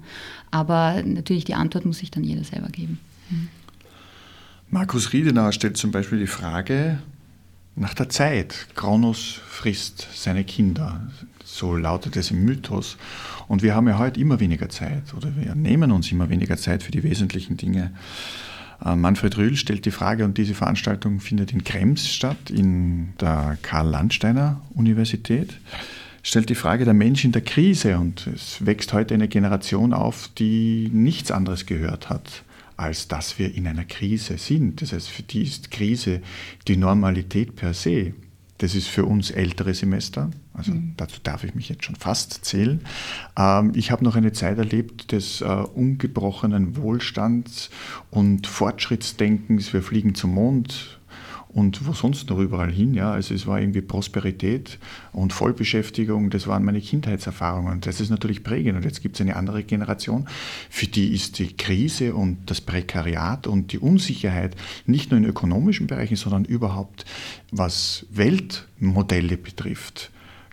[0.51, 2.99] Aber natürlich die Antwort muss sich dann jeder selber geben.
[3.29, 3.49] Mhm.
[4.69, 6.99] Markus Riedenauer stellt zum Beispiel die Frage
[7.75, 8.67] nach der Zeit.
[8.75, 11.07] Kronos frisst seine Kinder.
[11.45, 12.97] So lautet es im Mythos.
[13.47, 16.83] Und wir haben ja heute immer weniger Zeit oder wir nehmen uns immer weniger Zeit
[16.83, 17.91] für die wesentlichen Dinge.
[18.83, 23.57] Äh, Manfred Rühl stellt die Frage, und diese Veranstaltung findet in Krems statt, in der
[23.61, 25.57] Karl-Landsteiner-Universität,
[26.23, 27.97] stellt die Frage der Mensch in der Krise.
[27.97, 32.43] Und es wächst heute eine Generation auf, die nichts anderes gehört hat,
[32.75, 34.81] als dass wir in einer Krise sind.
[34.81, 36.21] Das heißt, für die ist Krise
[36.67, 38.13] die Normalität per se.
[38.59, 40.93] Das ist für uns ältere Semester, also mhm.
[40.97, 42.81] dazu darf ich mich jetzt schon fast zählen.
[43.37, 47.69] Ähm, ich habe noch eine Zeit erlebt des äh, ungebrochenen Wohlstands
[48.09, 49.73] und Fortschrittsdenkens.
[49.73, 50.96] Wir fliegen zum Mond,
[51.49, 52.93] und wo sonst noch überall hin.
[52.93, 53.11] Ja.
[53.11, 54.79] Also es war irgendwie Prosperität
[55.13, 57.81] und Vollbeschäftigung, das waren meine Kindheitserfahrungen.
[57.81, 58.77] Das ist natürlich prägend.
[58.77, 60.27] Und jetzt gibt es eine andere Generation,
[60.69, 64.55] für die ist die Krise und das Prekariat und die Unsicherheit
[64.85, 67.05] nicht nur in ökonomischen Bereichen, sondern überhaupt,
[67.51, 70.11] was Weltmodelle betrifft,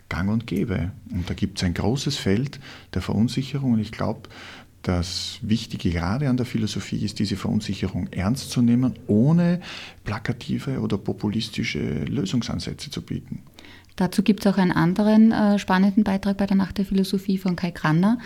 [0.09, 0.91] gang und gäbe.
[1.11, 2.59] Und da gibt es ein großes Feld
[2.93, 3.73] der Verunsicherung.
[3.73, 4.29] Und ich glaube,
[4.87, 9.59] das Wichtige gerade an der Philosophie ist, diese Verunsicherung ernst zu nehmen, ohne
[10.03, 13.41] plakative oder populistische Lösungsansätze zu bieten.
[13.95, 17.55] Dazu gibt es auch einen anderen äh, spannenden Beitrag bei der Nacht der Philosophie von
[17.55, 18.19] Kai Kranner,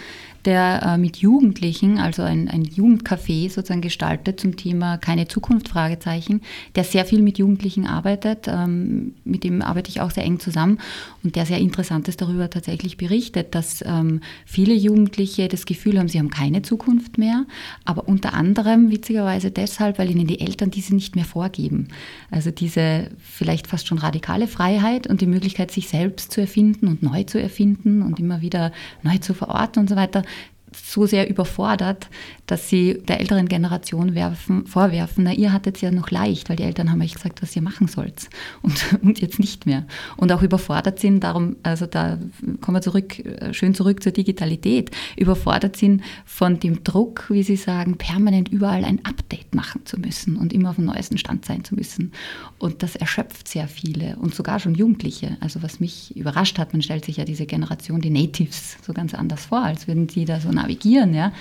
[0.46, 6.42] der äh, mit Jugendlichen, also ein, ein Jugendcafé sozusagen gestaltet zum Thema keine Zukunft, Fragezeichen,
[6.76, 8.48] der sehr viel mit Jugendlichen arbeitet.
[8.48, 10.80] Ähm, mit dem arbeite ich auch sehr eng zusammen
[11.24, 16.20] und der sehr Interessantes darüber tatsächlich berichtet, dass ähm, viele Jugendliche das Gefühl haben, sie
[16.20, 17.46] haben keine Zukunft mehr,
[17.86, 21.90] aber unter anderem witzigerweise deshalb, weil ihnen die Eltern diese nicht mehr vorgeben.
[22.32, 26.88] Also diese vielleicht fast schon radikale Freiheit und die Möglichkeit, Möglichkeit, sich selbst zu erfinden
[26.88, 28.72] und neu zu erfinden und immer wieder
[29.04, 30.24] neu zu verorten und so weiter,
[30.90, 32.10] so sehr überfordert,
[32.50, 36.56] dass sie der älteren Generation werfen, vorwerfen, na, ihr hattet es ja noch leicht, weil
[36.56, 38.28] die Eltern haben euch gesagt, was ihr machen sollt
[38.64, 39.86] und, und jetzt nicht mehr.
[40.18, 42.18] Und auch überfordert sind, darum, also da
[42.60, 47.56] kommen wir zurück, äh, schön zurück zur Digitalität, überfordert sind von dem Druck, wie sie
[47.56, 51.64] sagen, permanent überall ein Update machen zu müssen und immer auf dem neuesten Stand sein
[51.64, 52.14] zu müssen.
[52.58, 55.38] Und das erschöpft sehr viele und sogar schon Jugendliche.
[55.40, 59.14] Also was mich überrascht hat, man stellt sich ja diese Generation, die Natives, so ganz
[59.14, 61.32] anders vor, als würden sie da so navigieren, ja.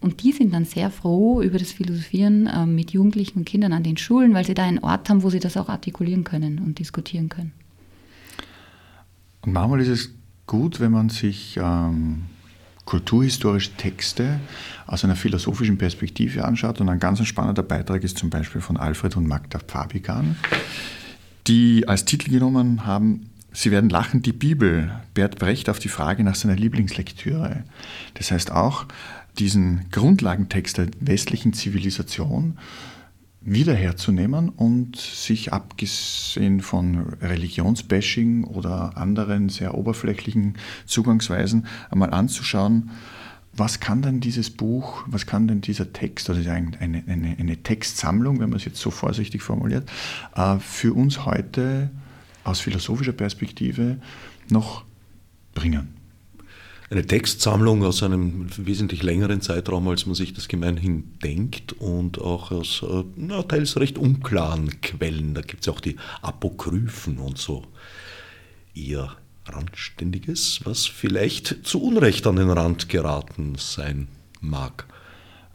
[0.00, 3.82] Und die sind dann sehr froh über das Philosophieren äh, mit Jugendlichen und Kindern an
[3.82, 6.78] den Schulen, weil sie da einen Ort haben, wo sie das auch artikulieren können und
[6.78, 7.52] diskutieren können.
[9.42, 10.10] Und manchmal ist es
[10.46, 12.22] gut, wenn man sich ähm,
[12.86, 14.40] kulturhistorische Texte
[14.86, 16.80] aus einer philosophischen Perspektive anschaut.
[16.80, 20.36] Und ein ganz spannender Beitrag ist zum Beispiel von Alfred und Magda Fabigan,
[21.46, 24.92] die als Titel genommen haben Sie werden lachen, die Bibel.
[25.14, 27.64] Bert Brecht auf die Frage nach seiner Lieblingslektüre.
[28.14, 28.86] Das heißt auch,
[29.38, 32.58] diesen Grundlagentext der westlichen Zivilisation
[33.42, 42.90] wiederherzunehmen und sich abgesehen von Religionsbashing oder anderen sehr oberflächlichen Zugangsweisen einmal anzuschauen,
[43.52, 48.40] was kann denn dieses Buch, was kann denn dieser Text, oder eine, eine, eine Textsammlung,
[48.40, 49.90] wenn man es jetzt so vorsichtig formuliert,
[50.36, 51.90] äh, für uns heute
[52.44, 53.98] aus philosophischer Perspektive
[54.50, 54.84] noch
[55.54, 55.99] bringen.
[56.90, 62.50] Eine Textsammlung aus einem wesentlich längeren Zeitraum, als man sich das gemeinhin denkt und auch
[62.50, 65.34] aus äh, na, teils recht unklaren Quellen.
[65.34, 67.64] Da gibt es auch die Apokryphen und so
[68.74, 69.14] eher
[69.46, 74.08] Randständiges, was vielleicht zu Unrecht an den Rand geraten sein
[74.40, 74.84] mag.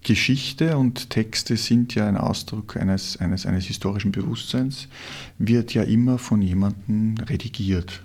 [0.03, 4.87] Geschichte und Texte sind ja ein Ausdruck eines, eines, eines historischen Bewusstseins,
[5.37, 8.04] wird ja immer von jemandem redigiert.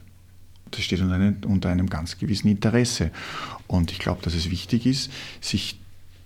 [0.71, 3.11] Das steht unter einem, unter einem ganz gewissen Interesse.
[3.67, 5.79] Und ich glaube, dass es wichtig ist, sich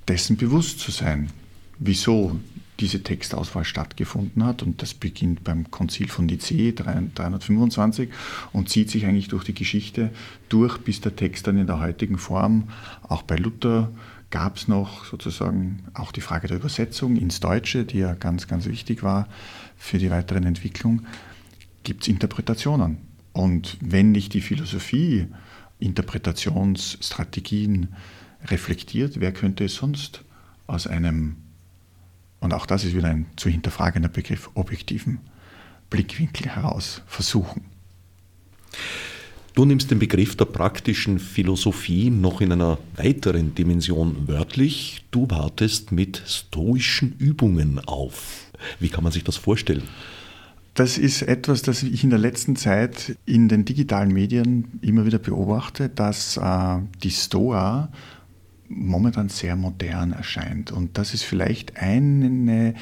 [0.08, 1.30] dessen bewusst zu sein,
[1.78, 2.38] wieso
[2.80, 4.62] diese Textauswahl stattgefunden hat.
[4.62, 8.10] Und das beginnt beim Konzil von Nicee 325
[8.52, 10.10] und zieht sich eigentlich durch die Geschichte
[10.48, 12.68] durch, bis der Text dann in der heutigen Form
[13.02, 13.90] auch bei Luther
[14.30, 18.66] gab es noch sozusagen auch die Frage der Übersetzung ins Deutsche, die ja ganz, ganz
[18.66, 19.28] wichtig war
[19.76, 21.06] für die weiteren Entwicklung,
[21.84, 23.13] gibt es Interpretationen.
[23.34, 25.26] Und wenn nicht die Philosophie
[25.80, 27.88] Interpretationsstrategien
[28.46, 30.22] reflektiert, wer könnte es sonst
[30.66, 31.36] aus einem,
[32.40, 35.18] und auch das ist wieder ein zu hinterfragender Begriff, objektiven
[35.90, 37.64] Blickwinkel heraus versuchen.
[39.54, 45.04] Du nimmst den Begriff der praktischen Philosophie noch in einer weiteren Dimension wörtlich.
[45.10, 48.50] Du wartest mit stoischen Übungen auf.
[48.80, 49.84] Wie kann man sich das vorstellen?
[50.74, 55.20] Das ist etwas, das ich in der letzten Zeit in den digitalen Medien immer wieder
[55.20, 57.90] beobachte, dass äh, die Stoa
[58.68, 60.72] momentan sehr modern erscheint.
[60.72, 62.74] Und das ist vielleicht eine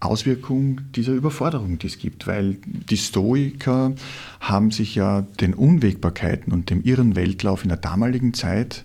[0.00, 3.94] Auswirkung dieser Überforderung, die es gibt, weil die Stoiker
[4.40, 8.84] haben sich ja den Unwägbarkeiten und dem irren Weltlauf in der damaligen Zeit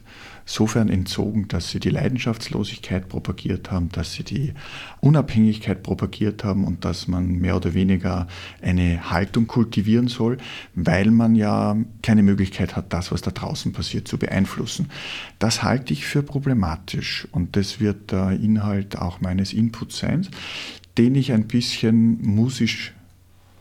[0.50, 4.54] sofern entzogen, dass sie die Leidenschaftslosigkeit propagiert haben, dass sie die
[5.00, 8.28] Unabhängigkeit propagiert haben und dass man mehr oder weniger
[8.62, 10.38] eine Haltung kultivieren soll,
[10.74, 14.90] weil man ja keine Möglichkeit hat, das, was da draußen passiert, zu beeinflussen.
[15.38, 20.28] Das halte ich für problematisch und das wird der Inhalt auch meines Inputs sein
[20.98, 22.94] den ich ein bisschen musisch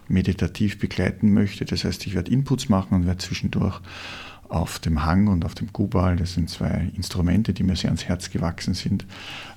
[0.09, 1.65] meditativ begleiten möchte.
[1.65, 3.81] Das heißt, ich werde Inputs machen und werde zwischendurch
[4.49, 8.05] auf dem Hang und auf dem Gubal, das sind zwei Instrumente, die mir sehr ans
[8.05, 9.05] Herz gewachsen sind,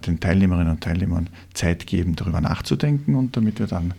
[0.05, 3.93] den Teilnehmerinnen und Teilnehmern Zeit geben, darüber nachzudenken und damit wir dann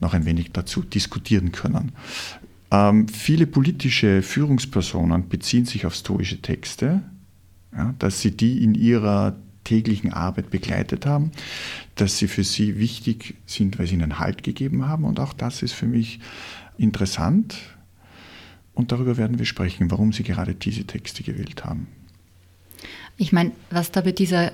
[0.00, 1.92] noch ein wenig dazu diskutieren können.
[2.70, 7.02] Ähm, viele politische Führungspersonen beziehen sich auf stoische Texte,
[7.74, 11.30] ja, dass sie die in ihrer täglichen Arbeit begleitet haben,
[11.94, 15.04] dass sie für sie wichtig sind, weil sie ihnen Halt gegeben haben.
[15.04, 16.20] Und auch das ist für mich
[16.78, 17.56] interessant.
[18.78, 21.88] Und darüber werden wir sprechen, warum sie gerade diese Texte gewählt haben.
[23.16, 24.52] Ich meine, was da bei dieser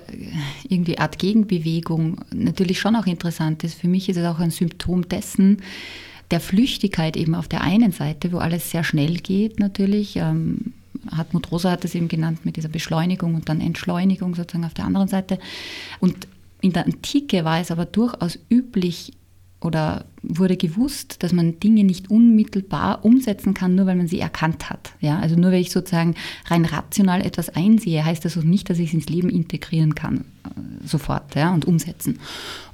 [0.67, 5.07] irgendwie Art Gegenbewegung natürlich schon auch interessant ist, für mich ist es auch ein Symptom
[5.07, 5.61] dessen,
[6.31, 10.15] der Flüchtigkeit eben auf der einen Seite, wo alles sehr schnell geht natürlich.
[10.15, 10.73] Ähm,
[11.11, 14.85] Hartmut Rosa hat es eben genannt mit dieser Beschleunigung und dann Entschleunigung sozusagen auf der
[14.85, 15.37] anderen Seite.
[15.99, 16.27] Und
[16.61, 19.13] in der Antike war es aber durchaus üblich
[19.65, 24.69] oder wurde gewusst, dass man Dinge nicht unmittelbar umsetzen kann, nur weil man sie erkannt
[24.69, 24.93] hat.
[25.01, 28.79] Ja, also nur weil ich sozusagen rein rational etwas einsehe, heißt das auch nicht, dass
[28.79, 32.19] ich es ins Leben integrieren kann, äh, sofort ja, und umsetzen.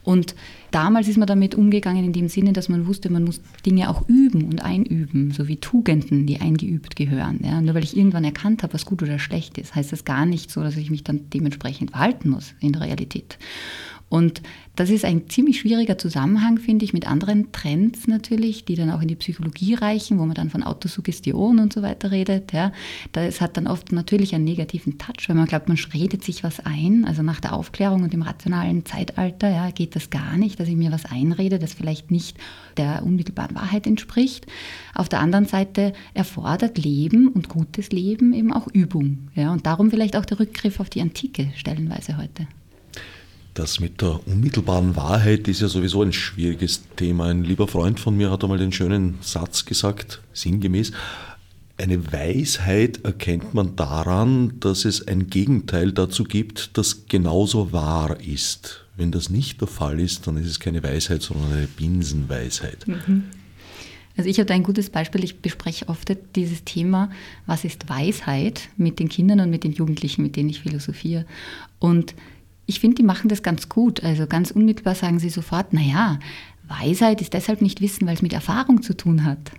[0.03, 0.35] Und
[0.71, 4.07] Damals ist man damit umgegangen in dem Sinne, dass man wusste, man muss Dinge auch
[4.07, 7.41] üben und einüben, so wie Tugenden, die eingeübt gehören.
[7.43, 10.25] Ja, nur weil ich irgendwann erkannt habe, was gut oder schlecht ist, heißt das gar
[10.25, 13.37] nicht so, dass ich mich dann dementsprechend verhalten muss in der Realität.
[14.11, 14.41] Und
[14.75, 19.01] das ist ein ziemlich schwieriger Zusammenhang, finde ich, mit anderen Trends natürlich, die dann auch
[19.01, 22.51] in die Psychologie reichen, wo man dann von Autosuggestion und so weiter redet.
[22.51, 22.73] Ja.
[23.13, 26.59] Das hat dann oft natürlich einen negativen Touch, weil man glaubt, man redet sich was
[26.59, 27.05] ein.
[27.05, 30.75] Also nach der Aufklärung und im rationalen Zeitalter ja, geht das gar nicht, dass ich
[30.75, 32.37] mir was einrede, das vielleicht nicht
[32.75, 34.45] der unmittelbaren Wahrheit entspricht.
[34.93, 39.29] Auf der anderen Seite erfordert Leben und gutes Leben eben auch Übung.
[39.35, 39.53] Ja.
[39.53, 42.45] Und darum vielleicht auch der Rückgriff auf die Antike stellenweise heute.
[43.53, 47.25] Das mit der unmittelbaren Wahrheit ist ja sowieso ein schwieriges Thema.
[47.25, 50.93] Ein lieber Freund von mir hat einmal den schönen Satz gesagt, sinngemäß,
[51.77, 58.85] eine Weisheit erkennt man daran, dass es ein Gegenteil dazu gibt, das genauso wahr ist.
[58.95, 62.87] Wenn das nicht der Fall ist, dann ist es keine Weisheit, sondern eine Binsenweisheit.
[62.87, 63.23] Mhm.
[64.15, 65.23] Also ich habe da ein gutes Beispiel.
[65.23, 67.09] Ich bespreche oft dieses Thema,
[67.47, 71.25] was ist Weisheit mit den Kindern und mit den Jugendlichen, mit denen ich philosophiere.
[71.79, 72.13] Und
[72.71, 74.01] ich finde, die machen das ganz gut.
[74.01, 76.19] Also ganz unmittelbar sagen sie sofort, naja,
[76.63, 79.51] Weisheit ist deshalb nicht Wissen, weil es mit Erfahrung zu tun hat.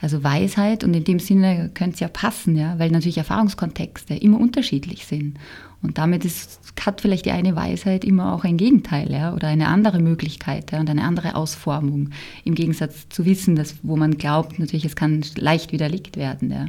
[0.00, 4.40] Also Weisheit und in dem Sinne könnte es ja passen, ja, weil natürlich Erfahrungskontexte immer
[4.40, 5.38] unterschiedlich sind.
[5.82, 9.68] Und damit ist, hat vielleicht die eine Weisheit immer auch ein Gegenteil ja, oder eine
[9.68, 12.10] andere Möglichkeit ja, und eine andere Ausformung.
[12.42, 16.50] Im Gegensatz zu Wissen, dass, wo man glaubt, natürlich, es kann leicht widerlegt werden.
[16.50, 16.66] Ja.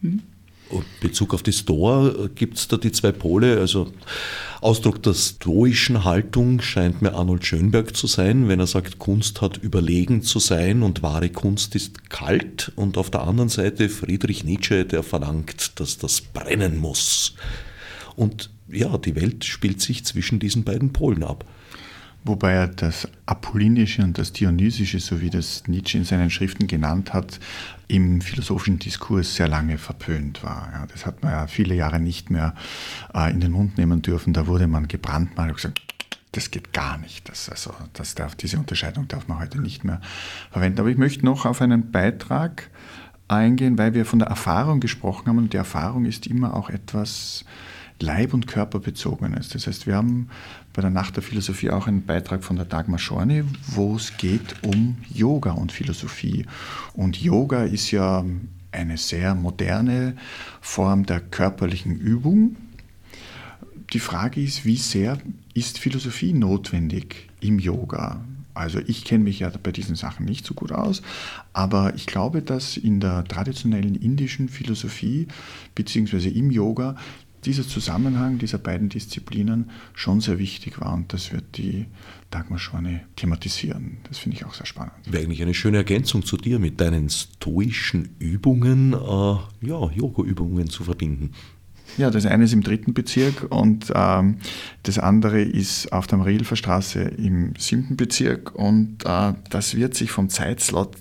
[0.00, 0.22] Hm?
[1.00, 3.58] Bezug auf die Store gibt es da die zwei Pole.
[3.58, 3.92] Also
[4.60, 9.56] Ausdruck der stoischen Haltung scheint mir Arnold Schönberg zu sein, wenn er sagt, Kunst hat
[9.58, 12.72] überlegen zu sein und wahre Kunst ist kalt.
[12.76, 17.34] Und auf der anderen Seite Friedrich Nietzsche, der verlangt, dass das brennen muss.
[18.16, 21.44] Und ja, die Welt spielt sich zwischen diesen beiden Polen ab.
[22.22, 27.14] Wobei er das Apollinische und das Dionysische, so wie das Nietzsche in seinen Schriften genannt
[27.14, 27.40] hat,
[27.88, 30.86] im philosophischen Diskurs sehr lange verpönt war.
[30.92, 32.54] Das hat man ja viele Jahre nicht mehr
[33.14, 34.34] äh, in den Mund nehmen dürfen.
[34.34, 35.80] Da wurde man gebrandmalt und gesagt,
[36.32, 37.28] das geht gar nicht.
[37.28, 40.00] Das, also, das darf, diese Unterscheidung darf man heute nicht mehr
[40.50, 40.80] verwenden.
[40.80, 42.70] Aber ich möchte noch auf einen Beitrag
[43.28, 47.44] eingehen, weil wir von der Erfahrung gesprochen haben und die Erfahrung ist immer auch etwas
[48.00, 49.50] Leib- und Körperbezogenes.
[49.50, 50.28] Das heißt, wir haben
[50.72, 54.62] bei der Nacht der Philosophie auch einen Beitrag von der Dagmar Schorny, wo es geht
[54.62, 56.46] um Yoga und Philosophie.
[56.94, 58.24] Und Yoga ist ja
[58.72, 60.16] eine sehr moderne
[60.60, 62.56] Form der körperlichen Übung.
[63.92, 65.18] Die Frage ist, wie sehr
[65.54, 68.24] ist Philosophie notwendig im Yoga?
[68.54, 71.02] Also ich kenne mich ja bei diesen Sachen nicht so gut aus,
[71.52, 75.28] aber ich glaube, dass in der traditionellen indischen Philosophie
[75.74, 76.28] bzw.
[76.28, 76.96] im Yoga
[77.44, 81.86] dieser Zusammenhang dieser beiden Disziplinen schon sehr wichtig war und das wird die
[82.30, 83.98] Dagmar Schorne thematisieren.
[84.08, 84.92] Das finde ich auch sehr spannend.
[85.06, 90.84] Wäre eigentlich eine schöne Ergänzung zu dir, mit deinen stoischen Übungen, äh, ja, Yoga-Übungen zu
[90.84, 91.32] verbinden.
[91.96, 94.36] Ja, das eine ist im dritten Bezirk und ähm,
[94.82, 100.10] das andere ist auf der Marilfer Straße im siebten Bezirk und äh, das wird sich
[100.10, 100.96] vom Zeitslot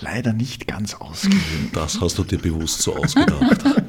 [0.00, 1.70] leider nicht ganz ausgehen.
[1.72, 3.64] Das hast du dir bewusst so ausgedacht.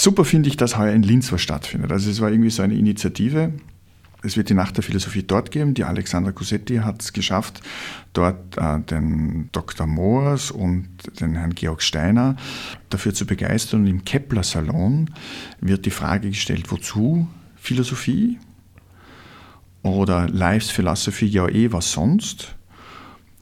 [0.00, 1.92] Super finde ich, dass heuer in Linz was stattfindet.
[1.92, 3.52] Also es war irgendwie so eine Initiative.
[4.22, 5.74] Es wird die Nacht der Philosophie dort geben.
[5.74, 7.60] Die Alexandra Cosetti hat es geschafft,
[8.14, 9.86] dort äh, den Dr.
[9.86, 10.88] Moors und
[11.20, 12.36] den Herrn Georg Steiner
[12.88, 13.82] dafür zu begeistern.
[13.82, 15.10] Und im Kepler-Salon
[15.60, 18.38] wird die Frage gestellt, wozu Philosophie?
[19.82, 22.56] Oder Life's Philosophy, ja eh, was sonst?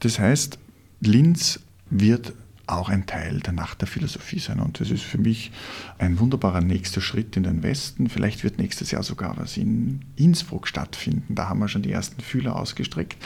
[0.01, 0.59] Das heißt,
[0.99, 2.33] Linz wird
[2.71, 4.59] auch ein Teil der Nacht der Philosophie sein.
[4.59, 5.51] Und das ist für mich
[5.97, 8.09] ein wunderbarer nächster Schritt in den Westen.
[8.09, 11.35] Vielleicht wird nächstes Jahr sogar was in Innsbruck stattfinden.
[11.35, 13.17] Da haben wir schon die ersten Fühler ausgestreckt.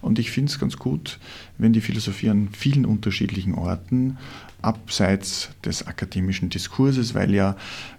[0.00, 1.18] Und ich finde es ganz gut,
[1.58, 4.18] wenn die Philosophie an vielen unterschiedlichen Orten
[4.60, 7.56] abseits des akademischen Diskurses, weil ja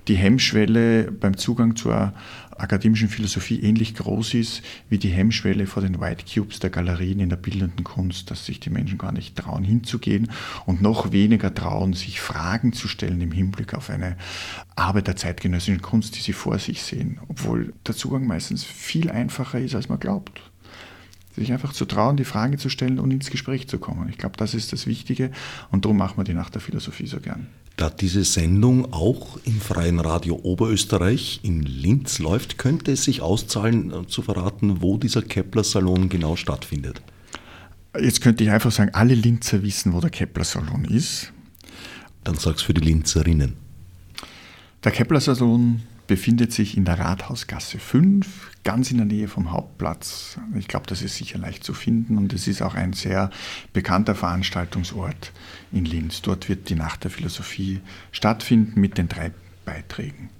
[0.07, 2.13] die Hemmschwelle beim Zugang zur
[2.57, 7.29] akademischen Philosophie ähnlich groß ist wie die Hemmschwelle vor den White Cubes der Galerien in
[7.29, 10.29] der bildenden Kunst, dass sich die Menschen gar nicht trauen hinzugehen
[10.65, 14.17] und noch weniger trauen, sich Fragen zu stellen im Hinblick auf eine
[14.75, 19.59] Arbeit der zeitgenössischen Kunst, die sie vor sich sehen, obwohl der Zugang meistens viel einfacher
[19.59, 20.41] ist, als man glaubt
[21.39, 24.09] sich einfach zu trauen, die Fragen zu stellen und ins Gespräch zu kommen.
[24.09, 25.31] Ich glaube, das ist das Wichtige
[25.71, 27.47] und darum machen wir die Nacht der Philosophie so gern.
[27.77, 33.91] Da diese Sendung auch im Freien Radio Oberösterreich in Linz läuft, könnte es sich auszahlen,
[33.91, 37.01] äh, zu verraten, wo dieser Kepler-Salon genau stattfindet.
[37.97, 41.31] Jetzt könnte ich einfach sagen, alle Linzer wissen, wo der Kepler-Salon ist.
[42.25, 43.55] Dann sag's für die Linzerinnen.
[44.83, 48.25] Der Kepler-Salon befindet sich in der Rathausgasse 5,
[48.63, 50.39] ganz in der Nähe vom Hauptplatz.
[50.57, 53.29] Ich glaube, das ist sicher leicht zu finden und es ist auch ein sehr
[53.73, 55.31] bekannter Veranstaltungsort
[55.71, 56.23] in Linz.
[56.23, 57.81] Dort wird die Nacht der Philosophie
[58.11, 59.31] stattfinden mit den drei
[59.65, 60.31] Beiträgen.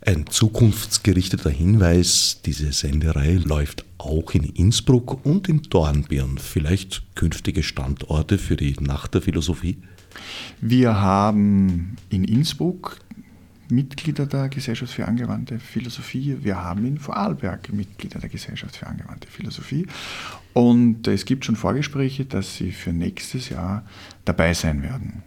[0.00, 6.38] Ein zukunftsgerichteter Hinweis, diese Senderei läuft auch in Innsbruck und in Dornbirn.
[6.38, 9.78] Vielleicht künftige Standorte für die Nacht der Philosophie?
[10.60, 12.98] Wir haben in Innsbruck
[13.68, 16.36] Mitglieder der Gesellschaft für angewandte Philosophie.
[16.40, 19.86] Wir haben in Vorarlberg Mitglieder der Gesellschaft für angewandte Philosophie.
[20.52, 23.84] Und es gibt schon Vorgespräche, dass sie für nächstes Jahr
[24.24, 25.22] dabei sein werden.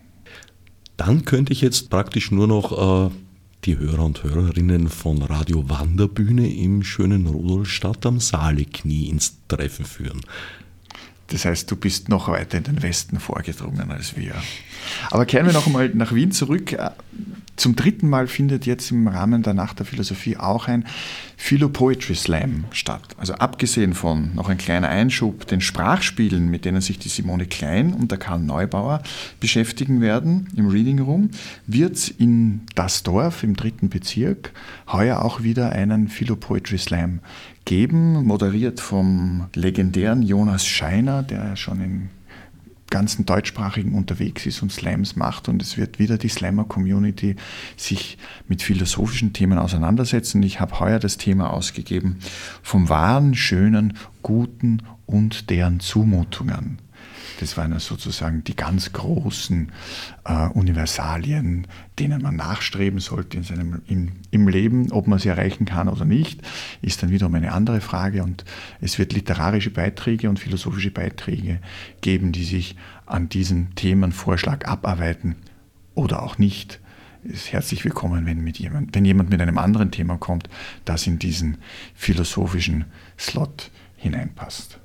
[0.97, 3.13] Dann könnte ich jetzt praktisch nur noch äh,
[3.65, 10.21] die Hörer und Hörerinnen von Radio Wanderbühne im schönen Rudolstadt am Saaleknie ins Treffen führen.
[11.27, 14.33] Das heißt, du bist noch weiter in den Westen vorgedrungen als wir.
[15.11, 16.75] Aber kehren wir noch einmal nach Wien zurück.
[17.59, 20.85] Zum dritten Mal findet jetzt im Rahmen der Nacht der Philosophie auch ein
[21.35, 23.01] Philo Poetry Slam statt.
[23.17, 27.93] Also abgesehen von noch ein kleiner Einschub, den Sprachspielen, mit denen sich die Simone Klein
[27.93, 29.03] und der Karl Neubauer
[29.41, 31.31] beschäftigen werden im Reading Room,
[31.67, 34.53] wird es in das Dorf im dritten Bezirk
[34.89, 37.19] heuer auch wieder einen Philo Poetry Slam
[37.65, 42.09] geben, moderiert vom legendären Jonas Scheiner, der schon in
[42.89, 47.35] ganzen Deutschsprachigen unterwegs ist und Slams macht und es wird wieder die Slammer-Community
[47.77, 48.17] sich
[48.47, 50.43] mit philosophischen Themen auseinandersetzen.
[50.43, 52.17] Ich habe heuer das Thema ausgegeben
[52.61, 56.79] vom wahren, schönen, guten und deren Zumutungen.
[57.39, 59.71] Das waren sozusagen die ganz großen
[60.25, 61.67] äh, Universalien,
[61.97, 64.91] denen man nachstreben sollte in seinem, im, im Leben.
[64.91, 66.41] Ob man sie erreichen kann oder nicht,
[66.81, 68.23] ist dann wiederum eine andere Frage.
[68.23, 68.43] Und
[68.81, 71.59] es wird literarische Beiträge und philosophische Beiträge
[72.01, 72.75] geben, die sich
[73.05, 75.35] an diesen Themenvorschlag abarbeiten
[75.95, 76.79] oder auch nicht
[77.23, 80.49] ist herzlich willkommen, wenn, mit jemand, wenn jemand mit einem anderen Thema kommt,
[80.85, 81.57] das in diesen
[81.93, 82.85] philosophischen
[83.17, 84.78] Slot hineinpasst.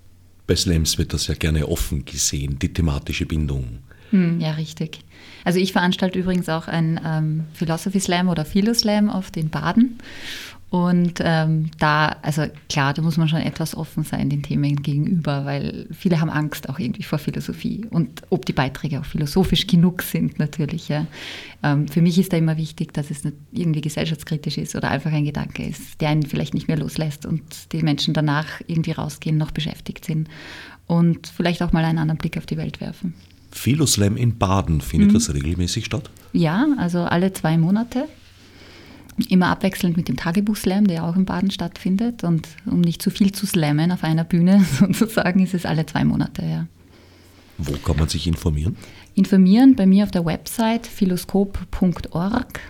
[0.46, 3.78] Bei Slams wird das ja gerne offen gesehen, die thematische Bindung.
[4.10, 5.00] Hm, ja, richtig.
[5.44, 9.98] Also ich veranstalte übrigens auch ein ähm, Philosophy Slam oder Philoslam auf den Baden.
[10.74, 15.44] Und ähm, da, also klar, da muss man schon etwas offen sein den Themen gegenüber,
[15.44, 20.02] weil viele haben Angst auch irgendwie vor Philosophie und ob die Beiträge auch philosophisch genug
[20.02, 20.88] sind natürlich.
[20.88, 21.06] Ja.
[21.62, 25.12] Ähm, für mich ist da immer wichtig, dass es nicht irgendwie gesellschaftskritisch ist oder einfach
[25.12, 29.36] ein Gedanke ist, der einen vielleicht nicht mehr loslässt und die Menschen danach irgendwie rausgehen,
[29.36, 30.26] noch beschäftigt sind
[30.88, 33.14] und vielleicht auch mal einen anderen Blick auf die Welt werfen.
[33.52, 35.14] Philoslam in Baden, findet mhm.
[35.14, 36.10] das regelmäßig statt?
[36.32, 38.08] Ja, also alle zwei Monate
[39.28, 42.24] immer abwechselnd mit dem Tagebuchslam, der auch in Baden stattfindet.
[42.24, 46.04] Und um nicht zu viel zu slammen auf einer Bühne sozusagen, ist es alle zwei
[46.04, 46.66] Monate, ja.
[47.56, 48.76] Wo kann man sich informieren?
[49.14, 52.60] Informieren bei mir auf der Website philoskop.org.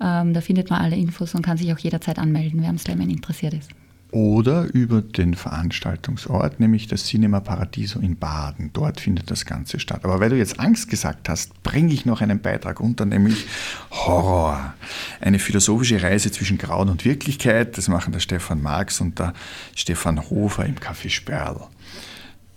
[0.00, 3.10] Ähm, da findet man alle Infos und kann sich auch jederzeit anmelden, wer am Slammen
[3.10, 3.70] interessiert ist
[4.10, 8.70] oder über den Veranstaltungsort, nämlich das Cinema Paradiso in Baden.
[8.72, 10.04] Dort findet das Ganze statt.
[10.04, 13.46] Aber weil du jetzt Angst gesagt hast, bringe ich noch einen Beitrag unter, nämlich
[13.90, 14.74] Horror.
[15.20, 17.76] Eine philosophische Reise zwischen Grauen und Wirklichkeit.
[17.76, 19.34] Das machen der Stefan Marx und der
[19.74, 21.60] Stefan Hofer im Café Sperl.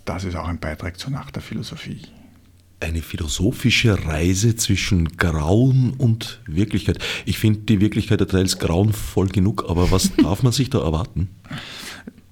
[0.05, 2.07] Das ist auch ein Beitrag zur Nacht der Philosophie
[2.81, 6.99] eine philosophische Reise zwischen Grauen und Wirklichkeit.
[7.25, 11.29] Ich finde die Wirklichkeit der teils grauenvoll genug, aber was darf man sich da erwarten?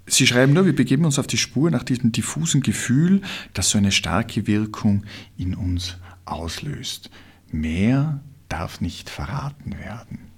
[0.07, 3.21] Sie schreiben nur, wir begeben uns auf die Spur nach diesem diffusen Gefühl,
[3.53, 5.03] das so eine starke Wirkung
[5.37, 7.11] in uns auslöst.
[7.51, 10.28] Mehr darf nicht verraten werden.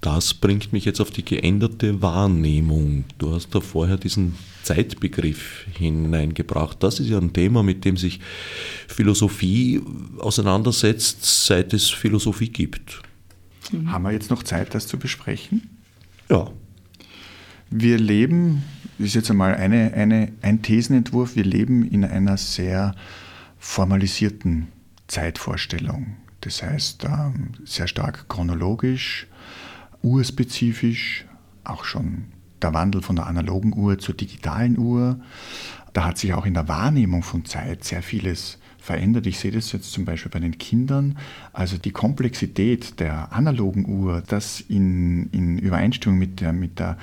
[0.00, 3.04] Das bringt mich jetzt auf die geänderte Wahrnehmung.
[3.18, 6.82] Du hast da vorher diesen Zeitbegriff hineingebracht.
[6.82, 8.20] Das ist ja ein Thema, mit dem sich
[8.86, 9.80] Philosophie
[10.18, 13.02] auseinandersetzt, seit es Philosophie gibt.
[13.72, 13.90] Mhm.
[13.90, 15.68] Haben wir jetzt noch Zeit, das zu besprechen?
[16.28, 16.50] Ja.
[17.70, 18.62] Wir leben,
[18.98, 22.94] das ist jetzt einmal eine, eine, ein Thesenentwurf, wir leben in einer sehr
[23.58, 24.68] formalisierten
[25.06, 26.16] Zeitvorstellung.
[26.40, 29.26] Das heißt, ähm, sehr stark chronologisch,
[30.08, 31.26] urspezifisch,
[31.64, 32.24] auch schon
[32.62, 35.20] der Wandel von der analogen Uhr zur digitalen Uhr.
[35.92, 39.26] Da hat sich auch in der Wahrnehmung von Zeit sehr vieles verändert.
[39.26, 41.18] Ich sehe das jetzt zum Beispiel bei den Kindern.
[41.52, 46.96] Also die Komplexität der analogen Uhr, das in, in Übereinstimmung mit der, mit der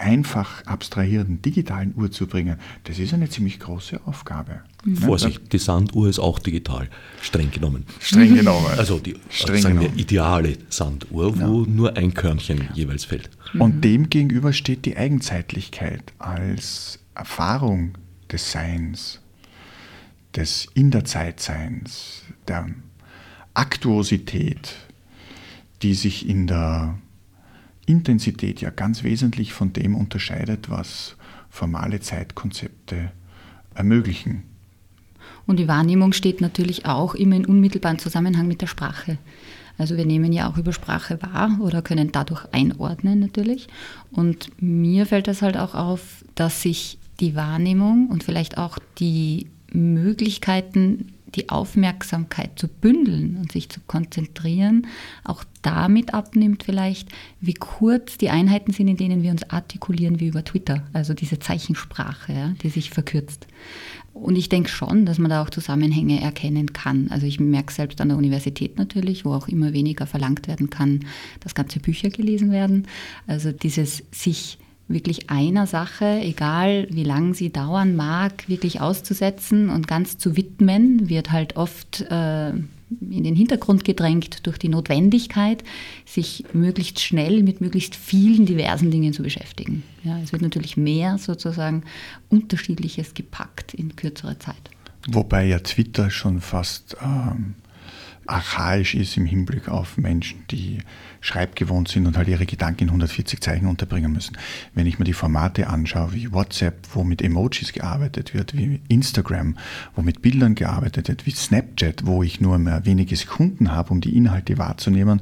[0.00, 4.62] einfach abstrahierten digitalen Uhr zu bringen, das ist eine ziemlich große Aufgabe.
[4.84, 4.96] Mhm.
[4.96, 6.88] Vorsicht, die Sanduhr ist auch digital,
[7.20, 7.84] streng genommen.
[8.00, 8.66] Streng genommen.
[8.76, 11.68] Also die streng sagen wir, ideale Sanduhr, wo ja.
[11.68, 13.30] nur ein Körnchen jeweils fällt.
[13.58, 13.80] Und mhm.
[13.82, 17.92] dem gegenüber steht die Eigenzeitlichkeit als Erfahrung
[18.32, 19.20] des Seins,
[20.34, 22.68] des In der Zeit Seins, der
[23.52, 24.76] Aktuosität,
[25.82, 26.98] die sich in der
[27.90, 31.16] Intensität ja ganz wesentlich von dem unterscheidet, was
[31.48, 33.10] formale Zeitkonzepte
[33.74, 34.44] ermöglichen.
[35.46, 39.18] Und die Wahrnehmung steht natürlich auch immer in unmittelbaren Zusammenhang mit der Sprache.
[39.78, 43.66] Also wir nehmen ja auch über Sprache wahr oder können dadurch einordnen natürlich.
[44.12, 49.46] Und mir fällt das halt auch auf, dass sich die Wahrnehmung und vielleicht auch die
[49.72, 54.86] Möglichkeiten die Aufmerksamkeit zu bündeln und sich zu konzentrieren,
[55.24, 57.08] auch damit abnimmt vielleicht,
[57.40, 61.38] wie kurz die Einheiten sind, in denen wir uns artikulieren wie über Twitter, also diese
[61.38, 63.46] Zeichensprache, ja, die sich verkürzt.
[64.12, 67.08] Und ich denke schon, dass man da auch Zusammenhänge erkennen kann.
[67.10, 71.06] Also ich merke selbst an der Universität natürlich, wo auch immer weniger verlangt werden kann,
[71.40, 72.86] dass ganze Bücher gelesen werden.
[73.26, 74.58] Also dieses sich
[74.90, 81.08] wirklich einer Sache, egal wie lang sie dauern mag, wirklich auszusetzen und ganz zu widmen,
[81.08, 85.62] wird halt oft äh, in den Hintergrund gedrängt durch die Notwendigkeit,
[86.04, 89.84] sich möglichst schnell mit möglichst vielen diversen Dingen zu beschäftigen.
[90.02, 91.84] Ja, es wird natürlich mehr sozusagen
[92.28, 94.70] Unterschiedliches gepackt in kürzerer Zeit.
[95.08, 97.54] Wobei ja Twitter schon fast ähm,
[98.26, 100.78] archaisch ist im Hinblick auf Menschen, die
[101.20, 104.36] schreibgewohnt sind und halt ihre Gedanken in 140 Zeichen unterbringen müssen.
[104.74, 109.56] Wenn ich mir die Formate anschaue, wie WhatsApp, wo mit Emojis gearbeitet wird, wie Instagram,
[109.94, 114.00] wo mit Bildern gearbeitet wird, wie Snapchat, wo ich nur mehr wenige Sekunden habe, um
[114.00, 115.20] die Inhalte wahrzunehmen,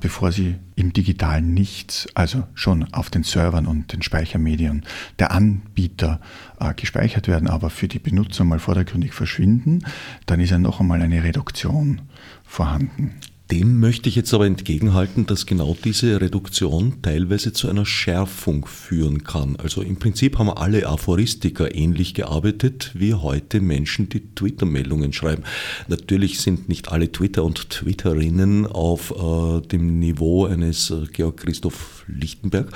[0.00, 4.84] bevor sie im digitalen Nichts, also schon auf den Servern und den Speichermedien
[5.18, 6.20] der Anbieter
[6.60, 9.84] äh, gespeichert werden, aber für die Benutzer mal vordergründig verschwinden,
[10.26, 12.02] dann ist ja noch einmal eine Reduktion
[12.44, 13.14] vorhanden.
[13.50, 19.24] Dem möchte ich jetzt aber entgegenhalten, dass genau diese Reduktion teilweise zu einer Schärfung führen
[19.24, 19.56] kann.
[19.56, 25.44] Also im Prinzip haben alle Aphoristiker ähnlich gearbeitet wie heute Menschen, die Twitter-Meldungen schreiben.
[25.88, 32.04] Natürlich sind nicht alle Twitter und Twitterinnen auf äh, dem Niveau eines äh, Georg Christoph
[32.06, 32.70] Lichtenberg.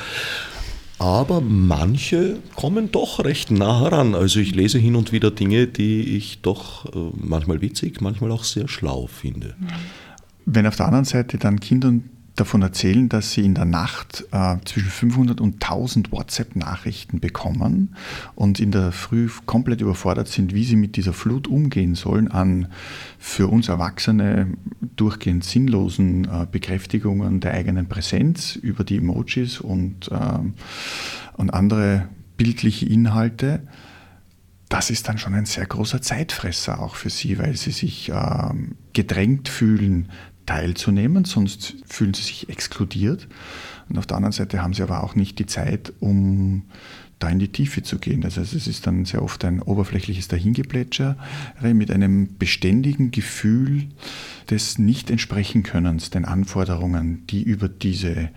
[0.98, 4.14] Aber manche kommen doch recht nah heran.
[4.14, 8.44] Also ich lese hin und wieder Dinge, die ich doch äh, manchmal witzig, manchmal auch
[8.44, 9.54] sehr schlau finde.
[10.44, 11.92] Wenn auf der anderen Seite dann Kinder
[12.36, 17.94] davon erzählen, dass sie in der Nacht äh, zwischen 500 und 1000 WhatsApp-Nachrichten bekommen
[18.34, 22.68] und in der Früh komplett überfordert sind, wie sie mit dieser Flut umgehen sollen an
[23.18, 24.54] für uns Erwachsene
[24.96, 30.38] durchgehend sinnlosen äh, Bekräftigungen der eigenen Präsenz über die Emojis und, äh,
[31.36, 33.60] und andere bildliche Inhalte.
[34.70, 38.76] Das ist dann schon ein sehr großer Zeitfresser auch für sie, weil sie sich ähm,
[38.94, 40.08] gedrängt fühlen,
[40.46, 43.28] teilzunehmen, sonst fühlen sie sich exkludiert.
[43.88, 46.64] Und auf der anderen Seite haben sie aber auch nicht die Zeit, um
[47.18, 48.24] da in die Tiefe zu gehen.
[48.24, 51.16] Also es ist dann sehr oft ein oberflächliches Dahingeplätscher
[51.62, 53.88] mit einem beständigen Gefühl
[54.50, 58.30] des Nicht-Entsprechen-Könnens den Anforderungen, die über diese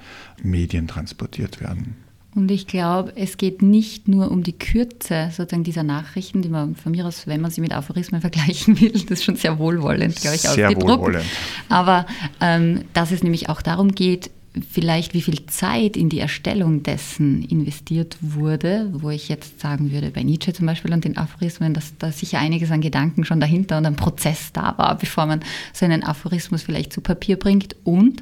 [0.43, 1.95] Medien transportiert werden.
[2.35, 6.75] Und ich glaube, es geht nicht nur um die Kürze sozusagen dieser Nachrichten, die man
[6.75, 10.17] von mir aus, wenn man sie mit Aphorismen vergleichen will, das ist schon sehr wohlwollend,
[10.17, 10.99] glaube ich, sehr ausgedruckt.
[10.99, 11.25] Wohlwollend.
[11.69, 12.05] Aber
[12.41, 14.31] ähm, dass es nämlich auch darum geht,
[14.69, 20.11] vielleicht wie viel Zeit in die Erstellung dessen investiert wurde, wo ich jetzt sagen würde,
[20.11, 23.77] bei Nietzsche zum Beispiel und den Aphorismen, dass da sicher einiges an Gedanken schon dahinter
[23.77, 25.41] und ein Prozess da war, bevor man
[25.73, 28.21] so einen Aphorismus vielleicht zu Papier bringt und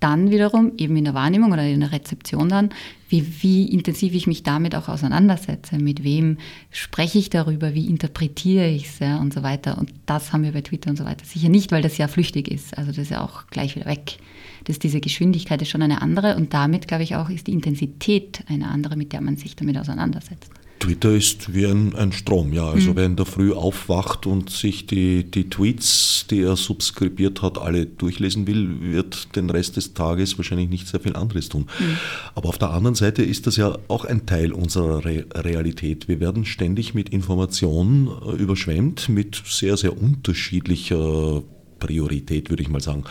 [0.00, 2.70] dann wiederum eben in der Wahrnehmung oder in der Rezeption dann,
[3.08, 6.38] wie, wie intensiv ich mich damit auch auseinandersetze, mit wem
[6.70, 9.78] spreche ich darüber, wie interpretiere ich es ja, und so weiter.
[9.78, 12.48] Und das haben wir bei Twitter und so weiter sicher nicht, weil das ja flüchtig
[12.48, 12.76] ist.
[12.76, 14.18] Also das ist ja auch gleich wieder weg.
[14.64, 18.42] Das, diese Geschwindigkeit ist schon eine andere und damit, glaube ich, auch ist die Intensität
[18.48, 20.50] eine andere, mit der man sich damit auseinandersetzt.
[20.84, 22.68] Twitter ist wie ein, ein Strom, ja.
[22.68, 22.96] Also mhm.
[22.96, 27.86] wer in der Früh aufwacht und sich die, die Tweets, die er subskribiert hat, alle
[27.86, 31.66] durchlesen will, wird den Rest des Tages wahrscheinlich nicht sehr viel anderes tun.
[31.78, 31.96] Mhm.
[32.34, 36.06] Aber auf der anderen Seite ist das ja auch ein Teil unserer Re Realität.
[36.06, 41.42] Wir werden ständig mit Informationen äh, überschwemmt, mit sehr, sehr unterschiedlicher
[41.86, 43.04] Priorität, würde ich mal sagen,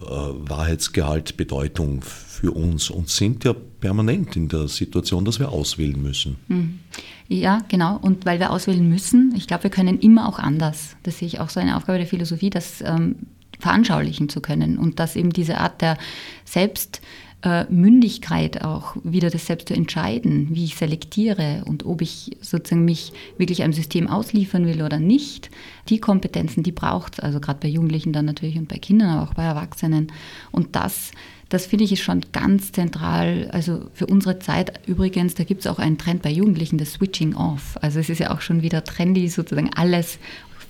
[0.00, 6.00] äh, Wahrheitsgehalt, Bedeutung für uns und sind ja permanent in der Situation, dass wir auswählen
[6.00, 6.36] müssen.
[6.48, 6.78] Mhm.
[7.28, 7.98] Ja, genau.
[8.00, 10.96] Und weil wir auswählen müssen, ich glaube, wir können immer auch anders.
[11.02, 13.16] Das sehe ich auch so eine Aufgabe der Philosophie, das ähm,
[13.58, 15.98] veranschaulichen zu können und dass eben diese Art der
[16.44, 17.00] Selbst-
[17.42, 22.84] äh, Mündigkeit auch wieder das selbst zu entscheiden, wie ich selektiere und ob ich sozusagen
[22.84, 25.48] mich wirklich einem System ausliefern will oder nicht.
[25.88, 29.30] Die Kompetenzen, die braucht es, also gerade bei Jugendlichen dann natürlich und bei Kindern, aber
[29.30, 30.10] auch bei Erwachsenen.
[30.50, 31.12] Und das,
[31.48, 35.68] das finde ich ist schon ganz zentral, also für unsere Zeit übrigens, da gibt es
[35.68, 37.78] auch einen Trend bei Jugendlichen, das Switching Off.
[37.80, 40.18] Also es ist ja auch schon wieder trendy, sozusagen alles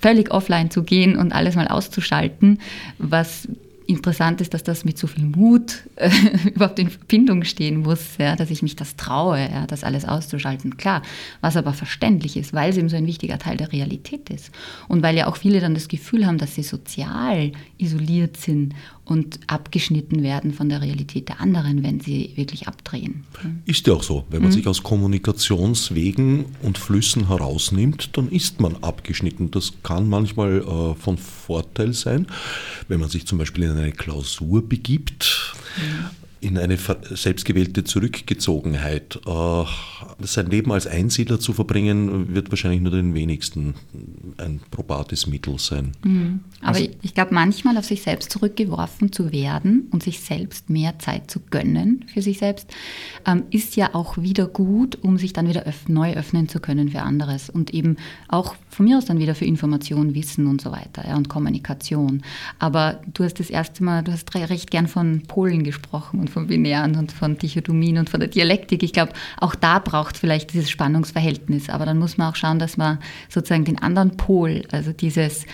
[0.01, 2.61] völlig offline zu gehen und alles mal auszuschalten,
[2.99, 3.49] was
[3.89, 6.11] interessant ist, dass das mit so viel Mut äh,
[6.55, 10.76] überhaupt in Verbindung stehen muss, ja, dass ich mich das traue, ja, das alles auszuschalten.
[10.76, 11.03] Klar,
[11.41, 14.51] was aber verständlich ist, weil es eben so ein wichtiger Teil der Realität ist.
[14.89, 18.74] Und weil ja auch viele dann das Gefühl haben, dass sie sozial isoliert sind
[19.09, 23.24] und abgeschnitten werden von der Realität der anderen, wenn sie wirklich abdrehen.
[23.64, 24.24] Ist ja auch so.
[24.28, 24.54] Wenn man mhm.
[24.54, 29.50] sich aus Kommunikationswegen und Flüssen herausnimmt, dann ist man abgeschnitten.
[29.50, 32.26] Das kann manchmal äh, von Vorteil sein,
[32.88, 35.54] wenn man sich zum Beispiel in eine Klausur begibt.
[35.76, 39.20] Mhm in eine selbstgewählte Zurückgezogenheit.
[39.26, 39.64] Äh,
[40.20, 43.74] sein Leben als Einsiedler zu verbringen, wird wahrscheinlich nur den wenigsten
[44.36, 45.93] ein probates Mittel sein.
[46.05, 46.41] Mhm.
[46.61, 50.99] Aber also, ich glaube, manchmal auf sich selbst zurückgeworfen zu werden und sich selbst mehr
[50.99, 52.68] Zeit zu gönnen für sich selbst,
[53.26, 56.91] ähm, ist ja auch wieder gut, um sich dann wieder öff neu öffnen zu können
[56.91, 57.97] für anderes und eben
[58.28, 62.22] auch von mir aus dann wieder für Information, Wissen und so weiter ja, und Kommunikation.
[62.59, 66.97] Aber du hast das erste Mal, du hast recht gern von Polen gesprochen von Binären
[66.97, 68.83] und von Dichotomien und von der Dialektik.
[68.83, 71.68] Ich glaube, auch da braucht vielleicht dieses Spannungsverhältnis.
[71.68, 72.99] Aber dann muss man auch schauen, dass man
[73.29, 75.47] sozusagen den anderen Pol, also dieses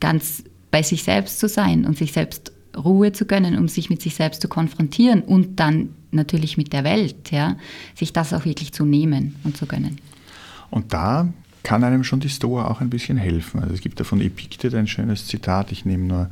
[0.00, 4.02] ganz bei sich selbst zu sein und sich selbst Ruhe zu gönnen, um sich mit
[4.02, 7.56] sich selbst zu konfrontieren und dann natürlich mit der Welt, ja,
[7.94, 9.98] sich das auch wirklich zu nehmen und zu gönnen.
[10.70, 11.28] Und da
[11.62, 13.60] kann einem schon die Stoa auch ein bisschen helfen.
[13.60, 16.30] Also es gibt da von Epiktet ein schönes Zitat, ich nehme nur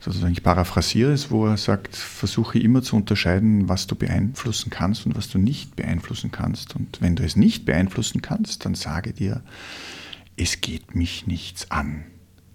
[0.00, 5.06] sozusagen, ich paraphrasiere es, wo er sagt, versuche immer zu unterscheiden, was du beeinflussen kannst
[5.06, 6.76] und was du nicht beeinflussen kannst.
[6.76, 9.42] Und wenn du es nicht beeinflussen kannst, dann sage dir,
[10.36, 12.04] es geht mich nichts an.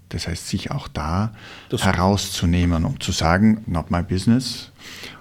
[0.09, 1.33] Das heißt, sich auch da
[1.69, 4.71] das herauszunehmen, um zu sagen, not my business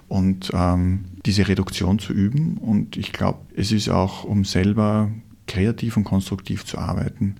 [0.08, 2.58] und ähm, diese Reduktion zu üben.
[2.58, 5.10] Und ich glaube, es ist auch, um selber
[5.46, 7.36] kreativ und konstruktiv zu arbeiten,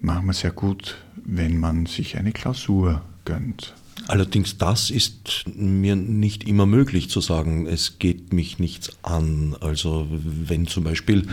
[0.00, 3.74] machen wir sehr gut, wenn man sich eine Klausur gönnt.
[4.06, 9.56] Allerdings das ist mir nicht immer möglich zu sagen, es geht mich nichts an.
[9.60, 11.26] Also wenn zum Beispiel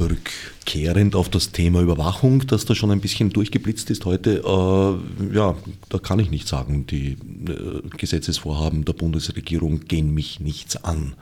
[0.00, 5.56] rückkehrend auf das Thema Überwachung, das da schon ein bisschen durchgeblitzt ist heute, äh, ja,
[5.88, 11.14] da kann ich nicht sagen, die äh, Gesetzesvorhaben der Bundesregierung gehen mich nichts an.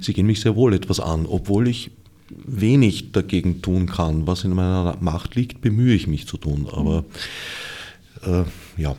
[0.00, 1.90] Sie gehen mich sehr wohl etwas an, obwohl ich
[2.30, 4.26] wenig dagegen tun kann.
[4.26, 6.68] Was in meiner Macht liegt, bemühe ich mich zu tun.
[6.70, 7.04] Aber
[8.26, 8.44] äh,
[8.80, 8.96] ja.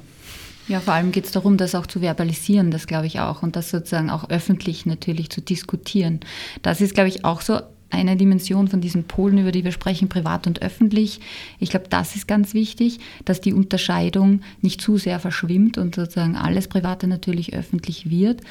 [0.69, 3.55] Ja, vor allem geht es darum, das auch zu verbalisieren, das glaube ich auch, und
[3.55, 6.19] das sozusagen auch öffentlich natürlich zu diskutieren.
[6.61, 7.59] Das ist, glaube ich, auch so
[7.89, 11.21] eine Dimension von diesen Polen, über die wir sprechen, privat und öffentlich.
[11.57, 16.35] Ich glaube, das ist ganz wichtig, dass die Unterscheidung nicht zu sehr verschwimmt und sozusagen
[16.35, 18.41] alles Private natürlich öffentlich wird.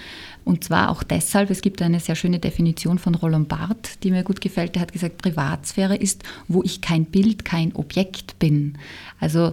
[0.44, 4.24] Und zwar auch deshalb, es gibt eine sehr schöne Definition von Roland Barth, die mir
[4.24, 4.74] gut gefällt.
[4.74, 8.76] Der hat gesagt, Privatsphäre ist, wo ich kein Bild, kein Objekt bin.
[9.20, 9.52] Also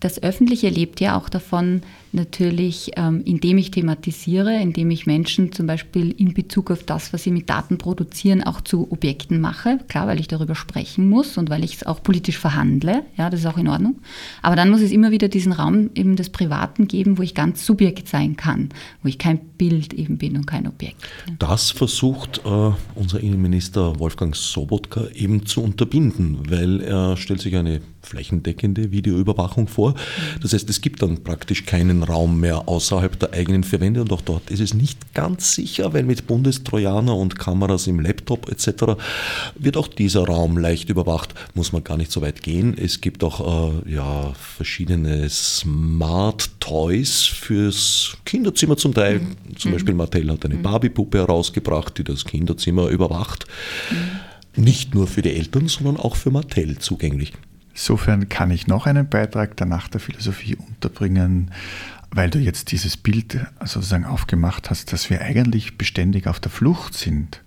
[0.00, 1.82] das Öffentliche lebt ja auch davon,
[2.16, 7.22] natürlich, ähm, indem ich thematisiere, indem ich Menschen zum Beispiel in Bezug auf das, was
[7.22, 9.78] sie mit Daten produzieren, auch zu Objekten mache.
[9.88, 13.04] Klar, weil ich darüber sprechen muss und weil ich es auch politisch verhandle.
[13.16, 14.00] Ja, das ist auch in Ordnung.
[14.42, 17.64] Aber dann muss es immer wieder diesen Raum eben des Privaten geben, wo ich ganz
[17.64, 18.70] Subjekt sein kann,
[19.02, 21.02] wo ich kein Bild eben bin und kein Objekt.
[21.38, 27.80] Das versucht äh, unser Innenminister Wolfgang Sobotka eben zu unterbinden, weil er stellt sich eine
[28.06, 29.94] flächendeckende Videoüberwachung vor.
[30.40, 34.12] Das heißt, es gibt dann praktisch keinen Raum mehr außerhalb der eigenen vier Wände und
[34.12, 38.98] auch dort ist es nicht ganz sicher, weil mit Bundestrojaner und Kameras im Laptop etc.
[39.56, 41.34] wird auch dieser Raum leicht überwacht.
[41.54, 42.76] Muss man gar nicht so weit gehen.
[42.78, 49.20] Es gibt auch äh, ja, verschiedene Smart Toys fürs Kinderzimmer zum Teil.
[49.20, 49.56] Mhm.
[49.56, 50.62] Zum Beispiel Mattel hat eine mhm.
[50.62, 53.46] Barbie-Puppe herausgebracht, die das Kinderzimmer überwacht.
[53.90, 54.64] Mhm.
[54.64, 57.32] Nicht nur für die Eltern, sondern auch für Mattel zugänglich.
[57.76, 61.50] Insofern kann ich noch einen Beitrag der Nacht der Philosophie unterbringen,
[62.10, 66.94] weil du jetzt dieses Bild sozusagen aufgemacht hast, dass wir eigentlich beständig auf der Flucht
[66.94, 67.42] sind,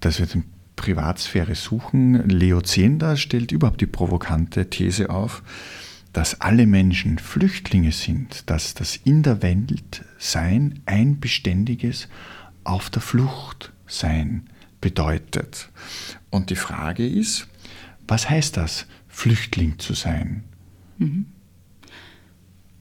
[0.00, 0.42] dass wir die
[0.76, 2.28] Privatsphäre suchen.
[2.28, 5.42] Leo Zehnder stellt überhaupt die provokante These auf,
[6.12, 12.08] dass alle Menschen Flüchtlinge sind, dass das in der Welt sein ein beständiges
[12.64, 14.48] auf der Flucht sein
[14.80, 15.70] bedeutet.
[16.30, 17.48] Und die Frage ist,
[18.06, 18.86] was heißt das?
[19.08, 20.44] Flüchtling zu sein.
[20.98, 21.26] Mhm.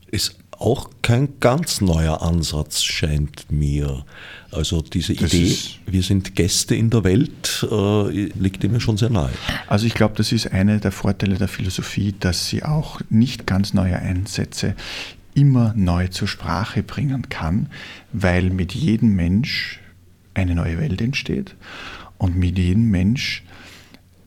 [0.09, 4.05] Ist auch kein ganz neuer Ansatz, scheint mir.
[4.51, 9.09] Also diese das Idee, wir sind Gäste in der Welt, äh, liegt mir schon sehr
[9.09, 9.31] nahe.
[9.67, 13.73] Also ich glaube, das ist einer der Vorteile der Philosophie, dass sie auch nicht ganz
[13.73, 14.75] neue Einsätze
[15.35, 17.69] immer neu zur Sprache bringen kann,
[18.11, 19.79] weil mit jedem Mensch
[20.33, 21.55] eine neue Welt entsteht
[22.17, 23.43] und mit jedem Mensch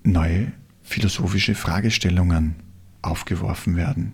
[0.05, 0.53] neue
[0.83, 2.55] philosophische Fragestellungen
[3.03, 4.13] aufgeworfen werden.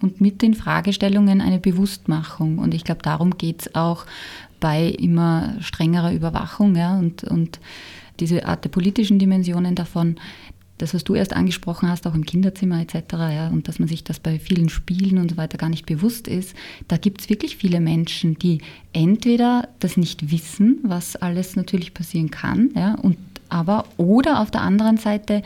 [0.00, 2.58] Und mit den Fragestellungen eine Bewusstmachung.
[2.58, 4.04] Und ich glaube, darum geht es auch
[4.60, 7.60] bei immer strengerer Überwachung ja, und, und
[8.20, 10.16] diese Art der politischen Dimensionen davon.
[10.78, 14.04] Das, was du erst angesprochen hast, auch im Kinderzimmer etc., ja, und dass man sich
[14.04, 16.54] das bei vielen Spielen und so weiter gar nicht bewusst ist,
[16.88, 18.60] da gibt es wirklich viele Menschen, die
[18.92, 23.16] entweder das nicht wissen, was alles natürlich passieren kann, ja, und
[23.48, 25.42] aber oder auf der anderen Seite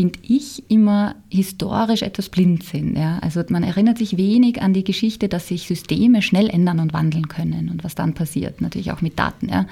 [0.00, 2.96] finde ich, immer historisch etwas blind sind.
[2.96, 3.18] Ja?
[3.18, 7.28] Also man erinnert sich wenig an die Geschichte, dass sich Systeme schnell ändern und wandeln
[7.28, 9.50] können und was dann passiert, natürlich auch mit Daten.
[9.50, 9.66] Ja?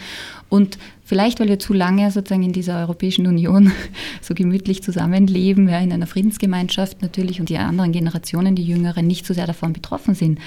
[0.51, 3.73] Und vielleicht, weil wir zu lange sozusagen in dieser Europäischen Union
[4.21, 9.25] so gemütlich zusammenleben, ja, in einer Friedensgemeinschaft natürlich und die anderen Generationen, die Jüngeren, nicht
[9.25, 10.41] so sehr davon betroffen sind.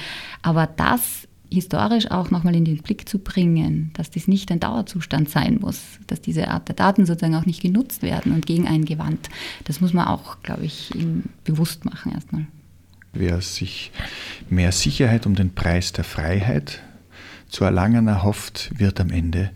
[0.44, 5.30] Aber das historisch auch nochmal in den Blick zu bringen, dass das nicht ein Dauerzustand
[5.30, 8.86] sein muss, dass diese Art der Daten sozusagen auch nicht genutzt werden und gegen einen
[8.86, 9.30] gewandt.
[9.66, 12.48] Das muss man auch, glaube ich, ihm bewusst machen erstmal.
[13.14, 13.92] Wer sich
[14.50, 16.82] mehr Sicherheit um den Preis der Freiheit
[17.50, 19.52] zu erlangen erhofft, wird am Ende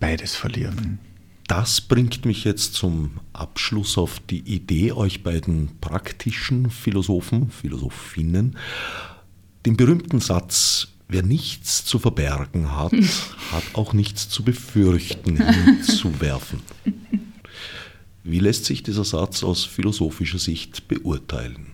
[0.00, 0.98] beides verlieren.
[1.46, 8.56] Das bringt mich jetzt zum Abschluss auf die Idee, euch beiden praktischen Philosophen, Philosophinnen,
[9.66, 12.92] Den berühmten Satz, wer nichts zu verbergen hat,
[13.52, 16.60] hat auch nichts zu befürchten, hinzuwerfen.
[18.24, 21.68] Wie lässt sich dieser Satz aus philosophischer Sicht beurteilen?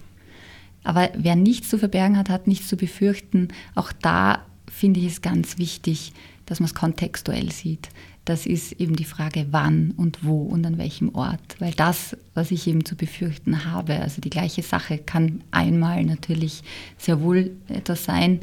[0.85, 3.49] Aber wer nichts zu verbergen hat, hat nichts zu befürchten.
[3.75, 6.13] Auch da finde ich es ganz wichtig,
[6.47, 7.89] dass man es kontextuell sieht.
[8.27, 11.57] Das ist eben die Frage, wann und wo und an welchem Ort.
[11.59, 16.63] Weil das, was ich eben zu befürchten habe, also die gleiche Sache, kann einmal natürlich
[16.97, 18.41] sehr wohl etwas sein,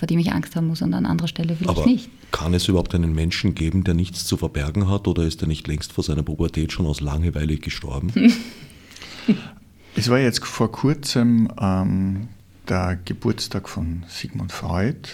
[0.00, 2.08] vor dem ich Angst haben muss und an anderer Stelle vielleicht Aber nicht.
[2.30, 5.68] Kann es überhaupt einen Menschen geben, der nichts zu verbergen hat oder ist er nicht
[5.68, 8.10] längst vor seiner Pubertät schon aus Langeweile gestorben?
[9.96, 12.28] es war jetzt vor kurzem ähm,
[12.66, 15.06] der Geburtstag von Sigmund Freud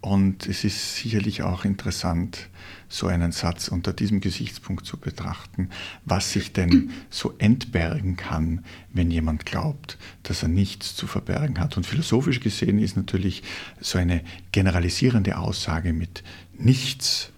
[0.00, 2.48] und es ist sicherlich auch interessant,
[2.88, 5.70] so einen Satz unter diesem Gesichtspunkt zu betrachten,
[6.04, 11.76] was sich denn so entbergen kann, wenn jemand glaubt, dass er nichts zu verbergen hat.
[11.76, 13.42] Und philosophisch gesehen ist natürlich
[13.80, 14.22] so eine
[14.52, 16.22] generalisierende Aussage mit
[16.56, 17.30] nichts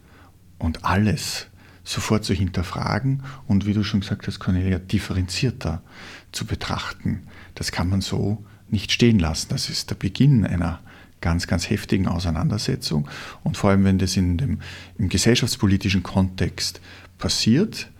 [0.58, 1.46] und alles
[1.82, 5.82] sofort zu hinterfragen und, wie du schon gesagt hast, Cornelia, differenzierter
[6.30, 7.24] zu betrachten.
[7.54, 9.48] Das kann man so nicht stehen lassen.
[9.50, 10.80] Das ist der Beginn einer
[11.20, 13.08] ganz, ganz heftigen Auseinandersetzung.
[13.42, 14.60] Und vor allem, wenn das in dem,
[14.98, 16.80] im gesellschaftspolitischen Kontext
[17.18, 17.90] passiert,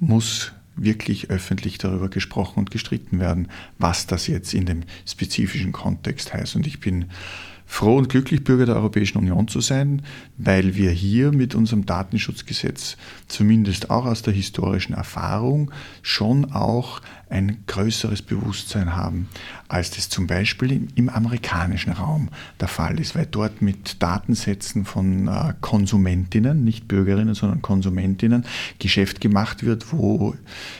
[0.00, 3.48] muss wirklich öffentlich darüber gesprochen und gestritten werden,
[3.78, 6.56] was das jetzt in dem spezifischen Kontext heißt.
[6.56, 7.06] Und ich bin
[7.66, 10.02] froh und glücklich, Bürger der Europäischen Union zu sein,
[10.36, 12.96] weil wir hier mit unserem Datenschutzgesetz
[13.28, 15.70] zumindest auch aus der historischen Erfahrung
[16.02, 19.28] schon auch ein größeres Bewusstsein haben,
[19.68, 22.28] als das zum Beispiel im, amerikanischen Raum
[22.60, 28.44] der Fall ist, weil dort mit Datensätzen von äh, Konsumentinnen, nicht Bürgerinnen, sondern Konsumentinnen,
[28.78, 30.34] Geschäft gemacht wird, wo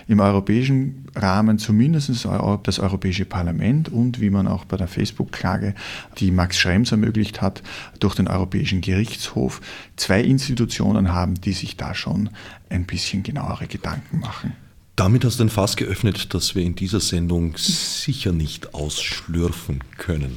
[0.06, 5.74] im europäischen Rahmen zumindest das Europäische Parlament und wie man auch bei der Facebook-Klage,
[6.18, 7.62] die Max Schrems ermöglicht hat,
[8.00, 9.60] durch den Europäischen Gerichtshof,
[9.96, 12.30] zwei Institutionen haben, die sich da schon
[12.68, 14.52] ein bisschen genauere Gedanken machen.
[14.96, 20.36] Damit hast du ein Fass geöffnet, das wir in dieser Sendung sicher nicht ausschlürfen können.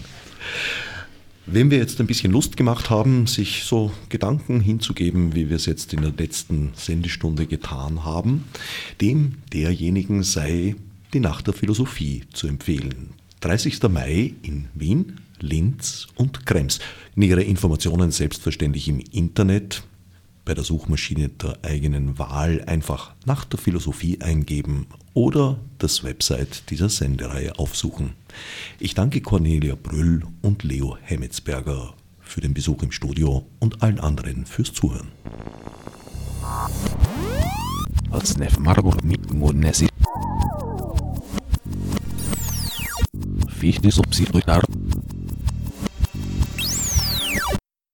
[1.46, 5.68] Wenn wir jetzt ein bisschen Lust gemacht haben, sich so Gedanken hinzugeben, wie wir es
[5.68, 8.46] jetzt in der letzten Sendestunde getan haben,
[9.00, 10.76] dem derjenigen sei
[11.14, 13.12] die Nacht der Philosophie zu empfehlen.
[13.42, 13.84] 30.
[13.84, 16.80] Mai in Wien, Linz und Krems.
[17.16, 19.84] Nähere Informationen selbstverständlich im Internet
[20.48, 26.88] bei der Suchmaschine der eigenen Wahl einfach nach der Philosophie eingeben oder das Website dieser
[26.88, 28.14] Sendereihe aufsuchen.
[28.80, 34.46] Ich danke Cornelia Brüll und Leo Hemmetsberger für den Besuch im Studio und allen anderen
[34.46, 35.10] fürs Zuhören.
[43.50, 44.64] Fichte subsidiar